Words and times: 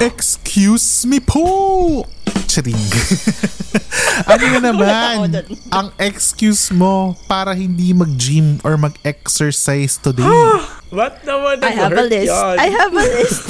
Excuse 0.00 1.08
me 1.08 1.18
po! 1.18 2.04
Charing. 2.46 2.76
ano 4.30 4.44
na 4.48 4.60
naman 4.60 5.44
ang 5.72 5.88
excuse 6.00 6.72
mo 6.72 7.16
para 7.28 7.52
hindi 7.52 7.92
mag-gym 7.92 8.60
or 8.64 8.76
mag-exercise 8.80 10.00
today? 10.00 10.24
What 10.88 11.26
naman 11.26 11.60
I 11.66 11.72
have 11.74 11.92
a 11.92 12.06
list. 12.06 12.30
yan? 12.30 12.56
I 12.62 12.68
have 12.70 12.94
a 12.94 13.04
list. 13.04 13.44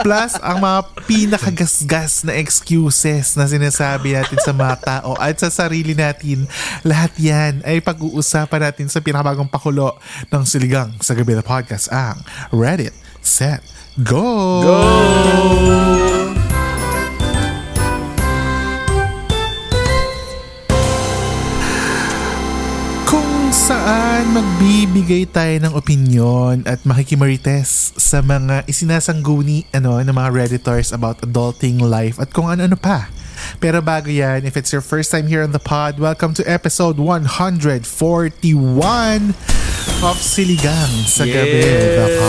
Plus, 0.00 0.32
ang 0.40 0.58
mga 0.64 0.80
pinakagasgas 1.04 2.24
na 2.24 2.40
excuses 2.40 3.36
na 3.36 3.44
sinasabi 3.44 4.16
natin 4.16 4.40
sa 4.40 4.56
mga 4.56 4.76
tao 4.80 5.12
at 5.20 5.36
sa 5.36 5.52
sarili 5.52 5.92
natin, 5.92 6.48
lahat 6.82 7.12
yan 7.20 7.60
ay 7.68 7.84
pag-uusapan 7.84 8.72
natin 8.72 8.88
sa 8.88 9.04
pinakabagong 9.04 9.52
pakulo 9.52 10.00
ng 10.32 10.42
Siligang 10.48 10.96
sa 11.04 11.12
Gabi 11.12 11.36
na 11.36 11.44
Podcast, 11.44 11.92
ang 11.92 12.16
Reddit, 12.48 12.96
Set, 13.20 13.60
Go! 13.98 14.62
Go! 14.62 14.78
Kung 23.02 23.50
saan 23.50 24.30
magbibigay 24.30 25.26
tayo 25.34 25.58
ng 25.66 25.74
opinion 25.74 26.62
at 26.70 26.86
makikimarites 26.86 27.90
sa 27.98 28.22
mga 28.22 28.62
isinasangguni 28.70 29.66
ano, 29.74 29.98
ng 29.98 30.14
mga 30.14 30.30
Redditors 30.30 30.94
about 30.94 31.18
adulting 31.26 31.82
life 31.82 32.22
at 32.22 32.30
kung 32.30 32.46
ano-ano 32.46 32.78
pa. 32.78 33.10
Pero 33.58 33.82
bago 33.82 34.06
yan, 34.06 34.46
if 34.46 34.54
it's 34.56 34.70
your 34.70 34.80
first 34.84 35.10
time 35.10 35.26
here 35.26 35.42
on 35.42 35.50
the 35.50 35.58
pod, 35.58 35.98
welcome 35.98 36.30
to 36.34 36.44
episode 36.46 36.96
141 37.02 37.82
of 40.04 40.16
Siligang 40.16 40.92
sa 41.04 41.24
Gabi, 41.26 41.58
the 41.58 42.06
Yes. 42.06 42.22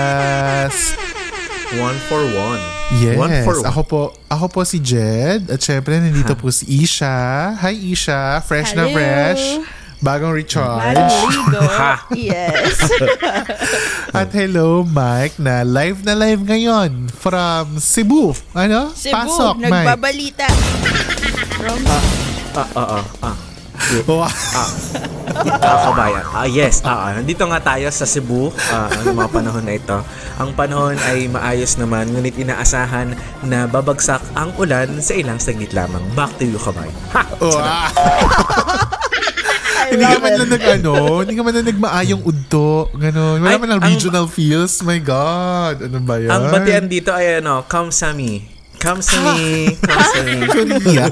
podcast. 0.00 0.80
One 1.78 1.98
for 2.10 2.22
one. 2.34 2.58
Yes, 2.98 3.14
One 3.14 3.30
for 3.46 3.62
one. 3.62 3.66
ako 3.70 3.80
po, 3.86 4.00
ako 4.26 4.46
po 4.50 4.60
si 4.66 4.82
Jed 4.82 5.46
at 5.46 5.62
syempre 5.62 5.94
nandito 6.02 6.34
po 6.34 6.50
si 6.50 6.66
Isha. 6.82 7.54
Hi 7.54 7.70
Isha, 7.70 8.42
fresh 8.42 8.74
na 8.74 8.90
Hello. 8.90 8.98
fresh. 8.98 9.44
Bagong 10.00 10.32
recharge. 10.32 10.96
Yes. 12.16 12.80
At 14.16 14.32
hello 14.32 14.82
Mike 14.82 15.36
na 15.36 15.60
live 15.62 16.00
na 16.02 16.16
live 16.16 16.40
ngayon 16.40 17.12
from 17.12 17.76
Cebu. 17.76 18.32
Ano? 18.56 18.90
Cebu, 18.96 19.14
Pasok 19.14 19.54
Mike. 19.60 19.70
nagbabalita. 19.70 20.48
From 21.54 21.80
Ah, 22.50 22.66
ah, 22.74 22.98
ah, 22.98 23.04
ah. 23.22 23.36
Wow. 24.04 24.26
Ah, 24.26 25.78
kabayan. 25.86 26.24
Ah, 26.30 26.46
yes. 26.46 26.82
Ah, 26.82 27.08
ah. 27.08 27.10
nandito 27.14 27.44
nga 27.46 27.60
tayo 27.60 27.86
sa 27.92 28.04
Cebu 28.04 28.50
ah, 28.72 28.88
ang 28.90 29.14
mga 29.14 29.30
panahon 29.30 29.64
na 29.64 29.74
ito. 29.76 29.98
Ang 30.36 30.50
panahon 30.56 30.96
ay 31.06 31.28
maayos 31.28 31.76
naman, 31.76 32.08
ngunit 32.08 32.34
inaasahan 32.34 33.12
na 33.44 33.68
babagsak 33.68 34.20
ang 34.32 34.50
ulan 34.56 34.98
sa 34.98 35.12
ilang 35.12 35.38
saglit 35.38 35.70
lamang. 35.70 36.02
Back 36.12 36.32
to 36.40 36.48
you, 36.48 36.58
kabayan. 36.58 36.94
Ha! 37.12 37.22
Wow. 37.38 38.88
Hindi 39.90 40.04
ka 40.04 40.18
man 40.18 40.32
lang 40.32 40.48
nag 40.48 40.64
ano, 40.70 40.92
hindi 41.20 41.34
ka 41.34 41.42
man 41.42 41.52
lang 41.52 41.66
nagmaayong 41.66 42.22
udto. 42.22 42.70
Ganon. 42.92 43.38
Wala 43.38 43.50
Ay, 43.50 43.58
man 43.58 43.68
lang 43.68 43.78
ang- 43.78 43.88
regional 43.88 44.26
feels. 44.26 44.80
My 44.80 44.96
God. 44.96 45.82
Ano 45.82 45.98
ba 46.00 46.16
yan? 46.16 46.30
Ang 46.30 46.44
batian 46.48 46.86
dito 46.86 47.10
ay 47.10 47.38
ano, 47.38 47.62
Kamsami. 47.64 48.46
Kamsami. 48.76 49.76
Kamsami. 49.76 50.36
Korea. 50.80 51.04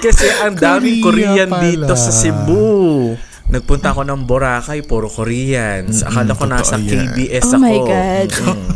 Kasi 0.00 0.26
ang 0.42 0.54
daming 0.54 1.00
Korea 1.00 1.32
Korean 1.38 1.48
pala. 1.48 1.62
dito 1.62 1.94
sa 1.94 2.10
Cebu. 2.10 3.14
Nagpunta 3.44 3.92
ako 3.92 4.02
ng 4.02 4.24
Boracay, 4.24 4.80
puro 4.80 5.06
Koreans. 5.06 6.00
Akala 6.02 6.32
ko 6.32 6.44
nasa. 6.44 6.74
KBS 6.74 7.46
Oh 7.46 7.52
ako. 7.52 7.62
my 7.62 7.78
God. 7.78 8.28
Mm. 8.32 8.72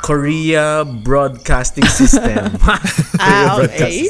Korea 0.00 0.66
Broadcasting 0.82 1.84
System. 1.84 2.46
Korea 2.56 3.18
Ah, 3.18 3.58
okay. 3.58 4.06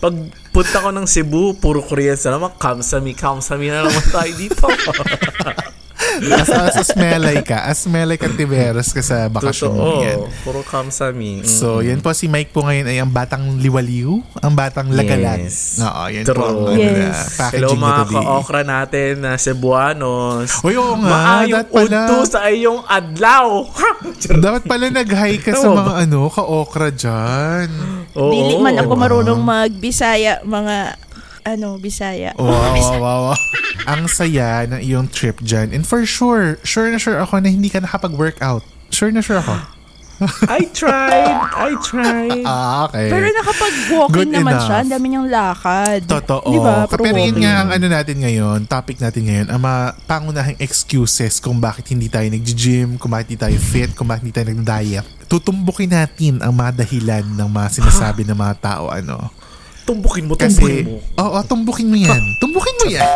Pag 0.00 0.14
punta 0.48 0.80
ko 0.80 0.88
ng 0.88 1.04
Cebu, 1.04 1.60
puro 1.60 1.84
Koreans 1.84 2.24
na 2.24 2.40
naman. 2.40 2.56
Kamsami, 2.56 3.12
kamsami 3.12 3.68
na 3.68 3.84
naman 3.84 4.04
tayo 4.08 4.32
dito. 4.32 4.64
as, 6.22 6.48
as 6.48 6.76
asmelay 6.82 7.40
ka. 7.40 7.64
Asmelay 7.64 8.14
ka 8.14 8.28
Tiveros 8.28 8.92
ka 8.92 9.00
sa 9.00 9.26
bakasyon 9.26 9.72
mo 9.72 9.82
yan. 10.00 10.20
Totoo. 10.20 10.44
Puro 10.44 10.60
kamsami. 10.60 11.40
Mm. 11.42 11.48
So, 11.48 11.80
yan 11.80 11.98
po 11.98 12.12
si 12.12 12.26
Mike 12.26 12.50
po 12.50 12.62
ngayon 12.62 12.86
ay 12.86 12.98
ang 12.98 13.08
batang 13.08 13.56
liwaliw, 13.56 14.20
ang 14.38 14.52
batang 14.52 14.92
lagalag. 14.92 15.40
Yes. 15.42 15.80
Oo, 15.80 16.02
yan 16.06 16.24
True. 16.24 16.36
po 16.36 16.44
ang 16.44 16.58
ano 16.68 16.78
Yes. 16.80 17.36
na, 17.36 17.46
Hello 17.50 17.68
mga 17.72 18.02
ka-okra 18.06 18.62
natin 18.62 19.12
na 19.20 19.32
Cebuanos. 19.34 20.60
Uy, 20.60 20.74
oo 20.74 20.94
nga, 20.98 21.10
Maayong 21.10 21.52
dapat 21.64 21.68
pala. 21.70 21.98
udto 22.04 22.16
sa 22.26 22.40
iyong 22.46 22.80
adlaw. 22.84 23.46
Dapat 24.44 24.62
pala 24.64 24.88
nag-hi 24.88 25.40
ka 25.40 25.52
sa 25.52 25.68
Tama 25.68 25.80
mga 25.80 25.94
ano, 26.04 26.20
ka-okra 26.28 26.88
dyan. 26.90 27.68
Oo. 28.14 28.30
Dili 28.30 28.54
man 28.56 28.76
ako 28.76 28.92
marunong 28.94 29.40
mag-Bisaya, 29.40 30.40
mga 30.42 30.96
ano, 31.54 31.78
Bisaya. 31.80 32.36
Wow, 32.38 32.74
wow, 32.76 32.94
wow, 32.98 33.20
wow. 33.30 33.36
ang 33.90 34.06
saya 34.06 34.68
ng 34.68 34.80
iyong 34.82 35.08
trip 35.10 35.40
dyan. 35.40 35.72
And 35.74 35.82
for 35.82 36.04
sure, 36.04 36.60
sure 36.62 36.90
na 36.90 36.98
sure 37.00 37.18
ako 37.18 37.40
na 37.40 37.48
hindi 37.50 37.72
ka 37.72 37.80
nakapag-workout. 37.80 38.62
Sure 38.90 39.10
na 39.10 39.22
sure 39.24 39.40
ako. 39.40 39.80
I 40.52 40.68
tried. 40.76 41.36
I 41.56 41.72
tried. 41.80 42.44
Ah, 42.44 42.84
okay. 42.84 43.08
Pero 43.08 43.24
nakapag-walking 43.32 44.16
Good 44.20 44.32
naman 44.36 44.52
enough. 44.52 44.66
siya. 44.68 44.76
Ang 44.84 44.90
dami 44.92 45.06
niyang 45.08 45.28
lakad. 45.32 46.00
Totoo. 46.04 46.50
Di 46.52 46.58
ba? 46.60 46.84
Puro 46.84 47.02
Pero 47.08 47.16
yun 47.16 47.40
nga 47.40 47.64
ang 47.64 47.68
ano 47.72 47.86
natin 47.88 48.16
ngayon, 48.20 48.58
topic 48.68 49.00
natin 49.00 49.22
ngayon, 49.24 49.46
ang 49.48 49.60
mga 49.64 49.82
pangunahing 50.04 50.58
excuses 50.60 51.40
kung 51.40 51.56
bakit 51.56 51.88
hindi 51.88 52.12
tayo 52.12 52.28
nag-gym, 52.28 53.00
kung 53.00 53.16
bakit 53.16 53.32
hindi 53.32 53.40
tayo 53.40 53.56
fit, 53.56 53.90
kung 53.96 54.08
bakit 54.12 54.22
hindi 54.28 54.36
tayo 54.36 54.48
nag-diet. 54.52 55.06
Tutumbukin 55.30 55.88
natin 55.88 56.44
ang 56.44 56.52
mga 56.52 56.84
dahilan 56.84 57.24
ng 57.24 57.48
mga 57.48 57.68
sinasabi 57.80 58.28
ng 58.28 58.36
mga 58.36 58.54
tao. 58.60 58.92
Ano. 58.92 59.39
Tumbukin 59.90 60.24
mo, 60.24 60.38
tumbukin 60.38 60.54
Kasi, 60.54 60.86
mo. 60.86 61.02
oo, 61.18 61.38
tumbukin 61.42 61.86
mo 61.90 61.96
yan. 61.98 62.22
Tumbukin 62.42 62.74
mo 62.78 62.86
yan. 62.86 63.06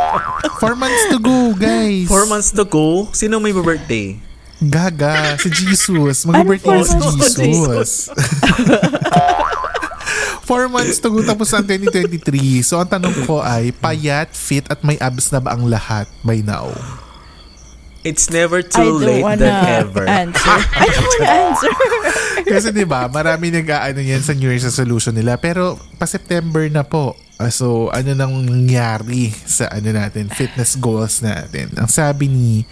Four 0.58 0.74
months 0.74 1.02
to 1.06 1.18
go, 1.22 1.54
guys. 1.54 2.10
Four 2.10 2.26
months 2.26 2.50
to 2.50 2.64
go. 2.66 3.06
Sino 3.14 3.38
may 3.38 3.54
birthday? 3.54 4.18
Gaga, 4.58 5.38
si 5.38 5.54
Jesus. 5.54 6.26
Mag-birthday 6.26 6.74
Ano 6.74 6.82
na 6.82 6.90
si 6.90 6.96
four 6.98 7.12
months 7.14 7.34
to 7.38 7.42
Jesus. 7.46 7.90
Four 10.44 10.68
months 10.68 11.00
to 11.00 11.08
go 11.08 11.24
tapos 11.24 11.48
ang 11.56 11.64
2023. 11.64 12.60
So 12.60 12.76
ang 12.76 12.84
tanong 12.84 13.24
ko 13.24 13.40
ay, 13.40 13.72
payat, 13.72 14.28
fit 14.28 14.68
at 14.68 14.84
may 14.84 15.00
abs 15.00 15.32
na 15.32 15.40
ba 15.40 15.56
ang 15.56 15.64
lahat 15.64 16.04
by 16.20 16.44
now? 16.44 16.68
It's 18.04 18.28
never 18.28 18.60
too 18.60 19.00
late 19.00 19.24
wanna 19.24 19.40
than 19.40 19.88
ever. 19.88 20.04
answer. 20.04 20.44
I 20.76 20.84
don't 20.84 21.08
wanna 21.08 21.32
answer. 21.48 21.72
Kasi 22.44 22.68
'di 22.68 22.84
ba, 22.84 23.06
marami 23.06 23.50
nag-aano 23.50 23.98
yan 23.98 24.20
sa 24.20 24.32
New 24.32 24.46
Year's 24.46 24.62
resolution 24.62 25.10
nila 25.10 25.34
pero 25.34 25.74
pa 25.96 26.04
September 26.04 26.62
na 26.66 26.82
po. 26.82 27.14
Ah, 27.34 27.48
So, 27.48 27.88
ano 27.90 28.12
nang 28.12 28.30
nangyari 28.40 29.32
sa 29.34 29.66
ano 29.66 29.90
natin, 29.90 30.28
fitness 30.28 30.76
goals 30.76 31.18
natin? 31.18 31.66
Ang 31.74 31.88
sabi 31.88 32.26
ni 32.26 32.62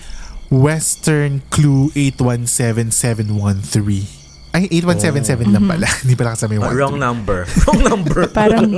Western 0.49 1.41
Clue 1.49 1.89
817713. 1.97 4.21
Ay, 4.53 4.69
8177 4.71 5.49
lang 5.49 5.65
pala. 5.65 5.89
Hindi 6.05 6.13
pala 6.13 6.37
kasama 6.37 6.53
yung 6.55 6.63
Ah, 6.63 6.71
1. 6.77 6.77
wrong 6.77 6.97
number. 6.97 7.49
Wrong 7.65 7.83
number. 7.89 8.29
parang, 8.31 8.69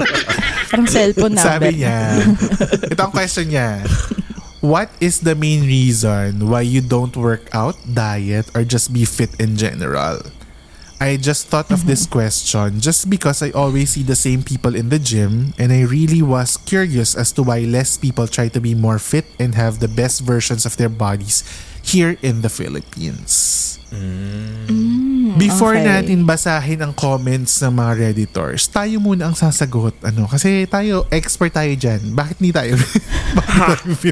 parang 0.71 0.87
cellphone 0.87 1.35
number. 1.35 1.51
Sabi 1.51 1.83
niya, 1.83 2.23
ito 2.87 3.01
ang 3.03 3.11
question 3.11 3.51
niya. 3.51 3.83
What 4.63 4.89
is 4.97 5.21
the 5.21 5.35
main 5.35 5.61
reason 5.61 6.49
why 6.49 6.63
you 6.63 6.81
don't 6.81 7.13
work 7.13 7.53
out, 7.53 7.77
diet, 7.85 8.49
or 8.55 8.65
just 8.65 8.89
be 8.89 9.05
fit 9.05 9.35
in 9.37 9.59
general? 9.59 10.23
I 11.01 11.17
just 11.17 11.49
thought 11.49 11.71
of 11.71 11.87
this 11.87 12.07
question 12.07 12.81
just 12.81 13.11
because 13.11 13.43
I 13.43 13.51
always 13.51 13.91
see 13.91 14.03
the 14.03 14.17
same 14.17 14.43
people 14.43 14.75
in 14.75 14.89
the 14.89 14.99
gym 14.99 15.53
and 15.59 15.73
I 15.73 15.83
really 15.83 16.23
was 16.23 16.57
curious 16.57 17.15
as 17.15 17.33
to 17.33 17.43
why 17.43 17.61
less 17.61 17.97
people 17.99 18.27
try 18.27 18.49
to 18.49 18.61
be 18.61 18.75
more 18.75 18.99
fit 18.99 19.27
and 19.39 19.55
have 19.55 19.81
the 19.81 19.89
best 19.89 20.23
versions 20.23 20.65
of 20.65 20.77
their 20.77 20.89
bodies 20.89 21.43
here 21.83 22.17
in 22.23 22.41
the 22.41 22.49
Philippines. 22.49 23.79
Before 25.35 25.75
okay. 25.75 25.87
natin 25.87 26.27
basahin 26.27 26.83
ang 26.83 26.95
comments 26.95 27.63
ng 27.63 27.75
mga 27.79 27.93
Redditors, 27.95 28.67
tayo 28.67 28.99
muna 28.99 29.31
ang 29.31 29.37
sasagot. 29.39 29.95
Ano, 30.03 30.27
kasi 30.27 30.67
tayo, 30.67 31.07
expert 31.15 31.55
tayo 31.55 31.71
dyan. 31.79 32.15
Bakit 32.15 32.43
hindi 32.43 32.51
tayo? 32.51 32.75
Bakit 33.39 33.79
tayo 34.03 34.11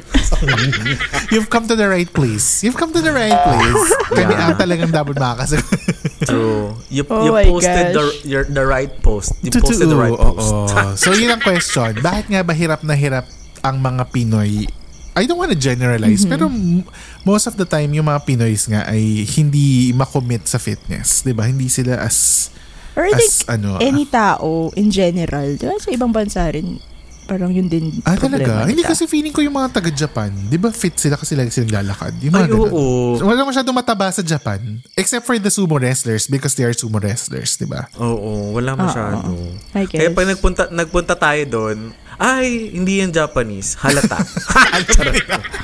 You've 1.34 1.50
come 1.50 1.66
to 1.66 1.74
the 1.74 1.88
right 1.90 2.10
place. 2.10 2.62
You've 2.62 2.78
come 2.78 2.94
to 2.94 3.02
the 3.02 3.10
right 3.10 3.34
place. 3.34 3.82
Kami 4.18 4.34
Yeah. 4.34 4.46
ang 4.50 4.56
talagang 4.58 4.90
dapat 4.94 5.18
makakasagot. 5.18 5.66
True. 6.24 6.76
You, 6.88 7.02
Oh 7.06 7.24
you 7.24 7.32
my 7.32 7.44
posted 7.44 7.90
the, 7.90 8.04
gosh. 8.04 8.24
your, 8.24 8.44
the 8.44 8.62
right 8.62 8.92
post. 8.98 9.34
You 9.40 9.50
Totoo, 9.50 9.66
posted 9.66 9.88
the 9.88 9.96
right 9.96 10.14
post. 10.14 10.48
oo. 10.48 10.66
so, 11.00 11.12
yun 11.12 11.30
ang 11.30 11.40
question. 11.40 11.98
Bakit 11.98 12.26
nga 12.28 12.40
ba 12.40 12.52
hirap 12.52 12.80
na 12.80 12.92
hirap 12.92 13.26
ang 13.60 13.78
mga 13.78 14.06
Pinoy? 14.08 14.66
I 15.12 15.22
don't 15.24 15.36
want 15.36 15.50
to 15.50 15.58
generalize, 15.58 16.24
Mm-hmm. 16.24 16.32
pero 16.32 16.48
m- 16.48 16.88
most 17.22 17.44
of 17.44 17.54
the 17.54 17.64
time, 17.64 17.92
yung 17.92 18.06
mga 18.06 18.24
Pinoys 18.24 18.64
nga 18.64 18.86
ay 18.86 19.28
hindi 19.28 19.92
makommit 19.92 20.44
sa 20.44 20.56
fitness. 20.56 21.20
'di 21.20 21.32
ba 21.32 21.44
Hindi 21.44 21.68
sila 21.68 22.00
as 22.00 22.48
Or 22.92 23.04
I 23.04 23.12
think 23.12 23.28
as 23.30 23.44
ano 23.46 23.76
any 23.76 24.04
tao 24.04 24.68
in 24.72 24.88
general, 24.88 25.52
di 25.52 25.64
ba 25.64 25.76
sa 25.76 25.88
ibang 25.88 26.12
bansa 26.12 26.48
rin, 26.48 26.80
parang 27.24 27.48
yun 27.48 27.64
din 27.64 28.02
Ah, 28.02 28.14
talaga? 28.14 28.64
Hindi 28.64 28.80
nila. 28.80 28.90
kasi 28.90 29.06
feeling 29.06 29.30
ko 29.30 29.40
yung 29.40 29.52
mga 29.52 29.74
taga-Japan, 29.74 30.30
di 30.46 30.56
ba 30.56 30.68
fit 30.68 30.92
sila 30.92 31.14
kasi 31.14 31.32
lagi 31.32 31.48
silang 31.48 31.70
lalakad? 31.72 32.12
Yung 32.18 32.32
mga 32.32 32.44
Ay, 32.44 32.50
ganun. 32.50 32.68
oo. 32.68 33.16
So, 33.16 33.24
wala 33.24 33.42
masyadong 33.42 33.72
mataba 33.72 34.08
sa 34.08 34.20
Japan. 34.20 34.58
Except 34.92 35.22
for 35.22 35.36
the 35.36 35.48
sumo 35.48 35.76
wrestlers 35.76 36.26
because 36.26 36.52
they 36.52 36.62
are 36.62 36.72
sumo 36.72 36.96
wrestlers, 36.96 37.54
di 37.54 37.64
ba? 37.64 37.86
Oo, 37.96 38.52
wala 38.52 38.74
masyado. 38.74 39.32
I 39.72 39.84
guess. 39.84 39.96
Kaya 39.96 40.08
pag 40.10 40.26
nagpunta, 40.28 40.62
nagpunta 40.68 41.14
tayo 41.14 41.42
doon, 41.46 41.78
ay, 42.14 42.46
hindi 42.70 43.00
yan 43.00 43.10
Japanese. 43.10 43.74
Halata. 43.76 44.20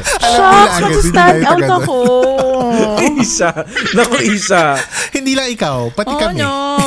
Shucks, 0.08 0.75
agad, 0.75 0.81
hindi 0.81 0.99
stand 1.05 1.38
tayo 1.38 1.44
out 1.44 1.70
ako. 1.76 1.96
isa. 3.20 3.50
Naku, 3.94 4.16
isa. 4.25 4.62
Hindi 5.10 5.34
lang 5.34 5.49
ikaw, 5.49 5.90
pati 5.93 6.08
oh 6.08 6.19
kami. 6.19 6.38
no. 6.38 6.77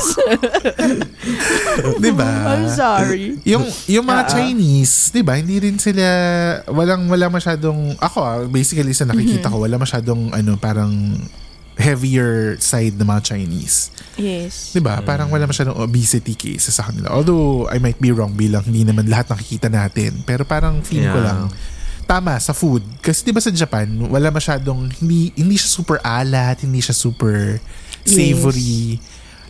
Di 1.98 2.10
ba? 2.10 2.30
I'm 2.50 2.66
sorry. 2.68 3.36
Yung 3.44 3.64
yung 3.86 4.04
mga 4.04 4.22
ah. 4.24 4.28
Chinese, 4.28 5.10
'di 5.10 5.20
ba? 5.20 5.36
Hindi 5.36 5.58
rin 5.58 5.76
sila 5.76 6.04
walang 6.68 7.06
wala 7.06 7.26
masyadong 7.28 7.94
ako 7.96 8.18
ah, 8.20 8.38
basically 8.46 8.92
sa 8.92 9.04
nakikita 9.04 9.42
Mm-hmm. 9.42 9.52
ko 9.52 9.62
wala 9.62 9.76
masyadong 9.76 10.20
ano 10.30 10.54
parang 10.56 11.16
heavier 11.74 12.54
side 12.58 12.94
ng 12.94 13.04
mga 13.04 13.20
Chinese. 13.24 13.88
Yes. 14.14 14.70
'Di 14.70 14.78
ba? 14.78 15.00
Parang 15.00 15.28
wala 15.28 15.44
masyadong 15.44 15.76
obesity 15.76 16.34
cases 16.34 16.72
sa 16.72 16.84
kanila. 16.84 17.08
Although 17.10 17.66
I 17.66 17.78
might 17.78 17.96
be 17.96 18.10
wrong 18.10 18.32
bilang 18.32 18.62
hindi 18.62 18.84
naman 18.84 19.06
lahat 19.06 19.28
nakikita 19.28 19.66
natin, 19.66 20.22
pero 20.22 20.44
parang 20.44 20.80
feeling 20.80 21.08
ko 21.08 21.16
Yeah. 21.16 21.26
lang 21.26 21.40
tama 22.04 22.34
sa 22.36 22.50
food. 22.50 22.82
Kasi 22.98 23.22
'di 23.22 23.30
ba 23.30 23.38
sa 23.38 23.48
Japan, 23.48 23.86
wala 24.02 24.28
masyadong 24.28 24.90
hindi 24.98 25.30
hindi 25.32 25.54
siya 25.54 25.70
super 25.70 25.96
alat, 26.02 26.60
hindi 26.60 26.78
siya 26.78 26.92
super 26.92 27.56
savory. 28.02 28.98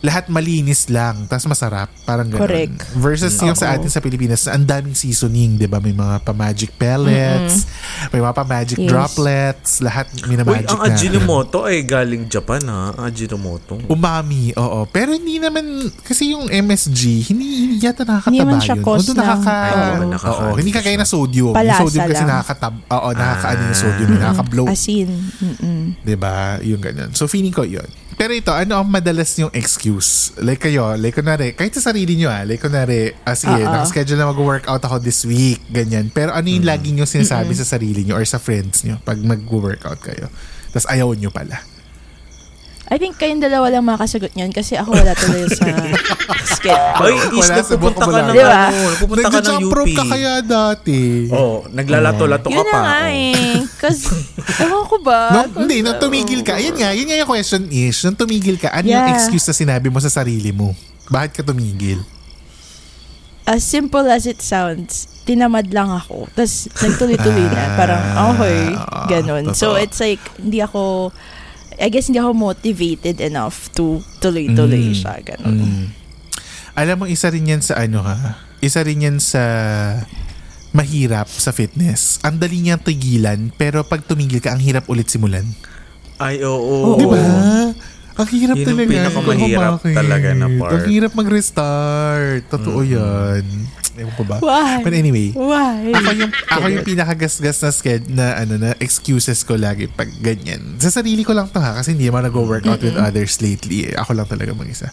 Lahat 0.01 0.25
malinis 0.27 0.89
lang, 0.89 1.29
tapos 1.29 1.45
masarap, 1.45 1.85
parang 2.03 2.25
ganun. 2.25 2.41
Correct. 2.41 2.73
Versus 2.97 3.37
yung 3.37 3.53
sa 3.53 3.69
Oo. 3.69 3.75
atin 3.77 3.85
sa 3.85 4.01
Pilipinas, 4.01 4.49
ang 4.49 4.65
daming 4.65 4.93
seasoning, 4.93 5.55
'di 5.55 5.65
ba? 5.65 5.77
May 5.77 5.93
mga 5.93 6.25
pa-magic 6.25 6.73
pellets, 6.73 7.69
may 8.09 8.17
mga 8.17 8.33
pa-magic 8.33 8.77
Yes. 8.77 8.89
droplets, 8.89 9.71
lahat 9.79 10.09
Uy, 10.17 10.33
minamagic 10.33 10.65
ang 10.67 10.81
na. 10.81 10.89
Ajinomoto 10.91 11.63
ay 11.63 11.85
galing 11.85 12.25
Japan 12.25 12.65
ha. 12.65 12.97
Ang 12.97 13.05
Ajinomoto. 13.07 13.77
Umami, 13.85 14.49
oo. 14.53 14.89
Pero 14.89 15.13
hindi 15.13 15.37
naman, 15.37 15.63
kasi 16.01 16.33
yung 16.33 16.49
MSG, 16.49 17.01
hindi, 17.29 17.45
hindi 17.61 17.75
yata 17.77 18.01
nakakataba 18.01 18.33
Hindi 18.51 18.57
siya 18.57 18.75
yun. 18.75 18.83
Although 18.83 19.13
ng- 19.13 19.21
nakaka, 19.21 19.53
Ay, 19.53 19.71
oo, 19.71 20.03
nakaka- 20.09 20.57
hindi 20.57 20.71
kagaya 20.71 20.97
na 20.97 21.05
sodium. 21.05 21.53
Palasa 21.53 21.69
yung 21.69 21.81
sodium 21.85 22.05
kasi 22.09 22.17
lang. 22.17 22.29
nakakatab, 22.33 22.73
oo, 22.89 23.09
nakakaano 23.13 23.61
yung 23.61 23.77
sodium, 23.77 24.09
nakaka-bloat. 24.17 24.69
Asin. 24.73 25.09
Mm-mm. 25.37 25.81
Diba? 26.01 26.57
Yung 26.65 26.81
ganun. 26.81 27.13
So, 27.13 27.29
feeling 27.29 27.53
ko 27.53 27.61
yun. 27.61 27.85
Pero 28.21 28.37
ito, 28.37 28.53
ano 28.53 28.77
ang 28.77 28.85
madalas 28.85 29.33
yung 29.41 29.49
excuse? 29.49 30.37
Like 30.37 30.69
kayo, 30.69 30.93
like 30.93 31.17
kunwari, 31.17 31.57
kahit 31.57 31.73
sa 31.73 31.89
sarili 31.89 32.21
nyo 32.21 32.29
ah, 32.29 32.45
like 32.45 32.61
kunwari, 32.61 33.17
ah, 33.25 33.33
sige, 33.33 33.65
Oo. 33.65 33.65
nakaschedule 33.65 34.13
na 34.13 34.29
mag-workout 34.29 34.77
ako 34.77 35.01
this 35.01 35.25
week, 35.25 35.57
ganyan. 35.73 36.13
Pero 36.13 36.29
ano 36.29 36.45
yung 36.45 36.61
lagi 36.61 36.93
nyo 36.93 37.09
sinasabi 37.09 37.57
sa 37.57 37.65
sarili 37.65 38.05
nyo 38.05 38.21
or 38.21 38.25
sa 38.29 38.37
friends 38.37 38.85
nyo 38.85 39.01
pag 39.01 39.17
mag-workout 39.17 39.97
kayo? 40.05 40.29
Tapos 40.69 40.85
ayaw 40.93 41.17
nyo 41.17 41.33
pala. 41.33 41.65
I 42.91 42.99
think 42.99 43.15
kayong 43.15 43.39
dalawa 43.39 43.71
lang 43.71 43.87
makasagot 43.87 44.35
niyan 44.35 44.51
kasi 44.51 44.75
ako 44.75 44.91
wala 44.91 45.15
tuloy 45.15 45.47
sa 45.47 45.63
schedule. 46.59 46.99
Ay, 46.99 47.15
is 47.33 47.47
na 47.47 47.63
sa 47.63 47.79
pupunta 47.79 48.03
ka 48.03 48.19
ng 48.21 48.35
Diba? 48.35 48.51
ano, 48.67 48.79
pupunta 48.99 49.27
ka 49.31 49.39
ng 49.39 49.59
UP. 49.63 49.87
ka 49.95 50.03
kaya 50.05 50.33
dati. 50.43 50.99
Oh, 51.31 51.63
naglalato-lato 51.71 52.45
ka 52.45 52.53
Yun 52.53 52.67
pa. 52.67 52.75
na 52.75 52.81
nga 52.83 52.99
eh. 53.09 53.63
Kasi, 53.79 54.11
ewan 54.67 54.83
ko 54.85 54.99
ba? 54.99 55.19
No, 55.31 55.63
hindi, 55.63 55.79
nung 55.79 55.95
tumigil 55.97 56.43
ka. 56.43 56.59
Yan 56.59 56.75
nga, 56.75 56.91
yun 56.91 57.07
nga 57.07 57.15
yung 57.15 57.31
question 57.31 57.63
is, 57.71 57.95
nung 58.03 58.13
tumigil 58.13 58.59
ka, 58.59 58.67
ano 58.69 58.83
yung 58.85 58.99
Yeah. 59.01 59.15
excuse 59.15 59.47
na 59.47 59.55
sinabi 59.55 59.87
mo 59.87 59.97
sa 59.97 60.11
sarili 60.11 60.51
mo? 60.51 60.75
Bakit 61.07 61.31
ka 61.31 61.47
tumigil? 61.47 62.03
As 63.43 63.63
simple 63.63 64.05
as 64.05 64.27
it 64.27 64.37
sounds, 64.37 65.07
tinamad 65.23 65.71
lang 65.71 65.87
ako. 65.87 66.27
Tapos, 66.29 66.67
nagtuloy-tuloy 66.75 67.47
na. 67.47 67.63
Parang, 67.73 68.01
okay, 68.29 68.59
ganun. 69.09 69.55
So, 69.55 69.73
Ah, 69.73 69.81
it's 69.81 69.97
like, 69.97 70.19
hindi 70.37 70.59
ako, 70.59 71.09
I 71.81 71.89
guess 71.89 72.07
hindi 72.07 72.21
ako 72.21 72.37
motivated 72.37 73.17
enough 73.17 73.73
to 73.73 73.99
tuloy-tuloy 74.21 74.93
Mm. 74.93 74.95
siya. 74.95 75.17
Ganun. 75.19 75.57
Mm. 75.57 75.85
Alam 76.71 76.95
mo, 76.95 77.05
isa 77.09 77.27
rin 77.27 77.49
yan 77.49 77.59
sa 77.59 77.81
ano 77.81 78.05
ha? 78.05 78.37
Isa 78.61 78.85
rin 78.85 79.01
yan 79.01 79.17
sa 79.17 79.41
mahirap 80.71 81.27
sa 81.27 81.51
fitness. 81.51 82.21
Ang 82.21 82.39
dali 82.39 82.61
niyang 82.61 82.79
tigilan, 82.79 83.51
pero 83.51 83.83
pag 83.83 84.05
tumigil 84.05 84.39
ka, 84.39 84.53
ang 84.53 84.61
hirap 84.61 84.87
ulit 84.87 85.09
simulan. 85.09 85.43
Ay, 86.15 86.45
oo. 86.45 86.95
Di 86.95 87.03
ba? 87.03 87.17
Ang 88.11 88.27
hirap 88.29 88.55
Yun 88.55 88.63
ang 88.63 88.75
talaga. 88.75 88.91
pinakamahirap 88.91 89.71
Bakit? 89.79 89.95
talaga 89.95 90.29
na 90.33 90.47
part. 90.51 90.71
Ang 90.73 90.83
hirap 90.87 91.11
mag-restart. 91.15 92.43
Totoo 92.47 92.79
yan. 92.83 93.43
Ewan 93.91 94.13
ko 94.15 94.23
ba? 94.23 94.35
Why? 94.39 94.79
But 94.81 94.93
anyway, 94.93 95.31
Why? 95.31 95.91
ako 95.91 96.09
yung 96.15 96.31
ako 96.47 96.65
yung 96.69 96.85
pinakagasgas 96.87 97.57
na 97.59 97.69
sked 97.69 98.03
na 98.07 98.39
ano 98.39 98.55
na 98.55 98.71
excuses 98.79 99.43
ko 99.43 99.55
lagi 99.55 99.87
pag 99.87 100.07
ganyan. 100.19 100.79
Sa 100.79 100.87
sarili 100.89 101.23
ko 101.23 101.31
lang 101.31 101.47
to 101.47 101.59
ha 101.59 101.75
kasi 101.75 101.91
hindi 101.91 102.07
naman 102.07 102.23
nag-workout 102.23 102.79
with 102.79 102.95
others 102.95 103.39
lately. 103.39 103.87
Eh. 103.87 103.95
Ako 103.95 104.15
lang 104.15 104.27
talaga 104.27 104.51
mag-isa. 104.51 104.91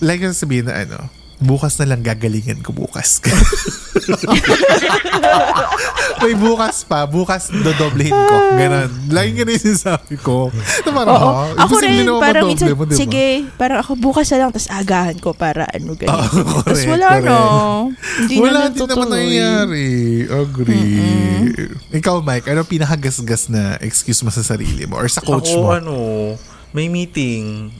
Like 0.00 0.20
yung 0.20 0.32
sabihin 0.32 0.64
na 0.64 0.80
ano, 0.80 1.08
bukas 1.40 1.80
na 1.80 1.88
lang 1.88 2.04
gagalingan 2.04 2.60
ko 2.60 2.70
bukas. 2.70 3.20
May 6.20 6.36
bukas 6.36 6.84
pa, 6.84 7.08
bukas 7.08 7.48
dodoblehin 7.48 8.12
ko. 8.12 8.36
Ganon. 8.60 8.90
Laging 9.08 9.36
ganun 9.40 9.56
yung 9.56 9.64
sinasabi 9.72 10.14
ko. 10.20 10.52
Na 10.84 10.90
parang, 10.92 11.16
Oo. 11.16 11.30
ha? 11.32 11.64
Ako 11.64 11.74
rin, 11.80 12.04
naman 12.04 12.20
parang 12.20 12.44
minsan, 12.44 12.68
mo, 12.76 12.84
diba? 12.84 12.92
sige, 12.92 13.48
parang 13.56 13.80
ako 13.80 13.96
bukas 13.96 14.28
na 14.30 14.44
lang, 14.44 14.50
tapos 14.52 14.68
agahan 14.68 15.16
ko 15.16 15.32
para 15.32 15.64
ano, 15.72 15.96
ganyan. 15.96 16.12
Oo, 16.12 16.60
tapos 16.60 16.84
wala 16.84 17.08
correct. 17.08 17.24
no. 17.24 17.40
Hindi 18.20 18.34
Wala 18.36 18.58
na 18.60 18.68
din 18.68 18.84
naman 18.84 19.08
nangyayari. 19.08 19.88
Agree. 20.28 21.00
Ikaw, 21.90 22.16
Mike, 22.20 22.46
ano 22.52 22.60
pinakagasgas 22.68 23.48
na 23.48 23.80
excuse 23.80 24.20
mo 24.20 24.28
sa 24.28 24.44
sarili 24.44 24.84
mo 24.84 25.00
or 25.00 25.08
sa 25.08 25.24
coach 25.24 25.56
Ako, 25.56 25.60
mo? 25.64 25.72
ano, 25.72 25.94
may 26.70 26.86
meeting. 26.86 27.74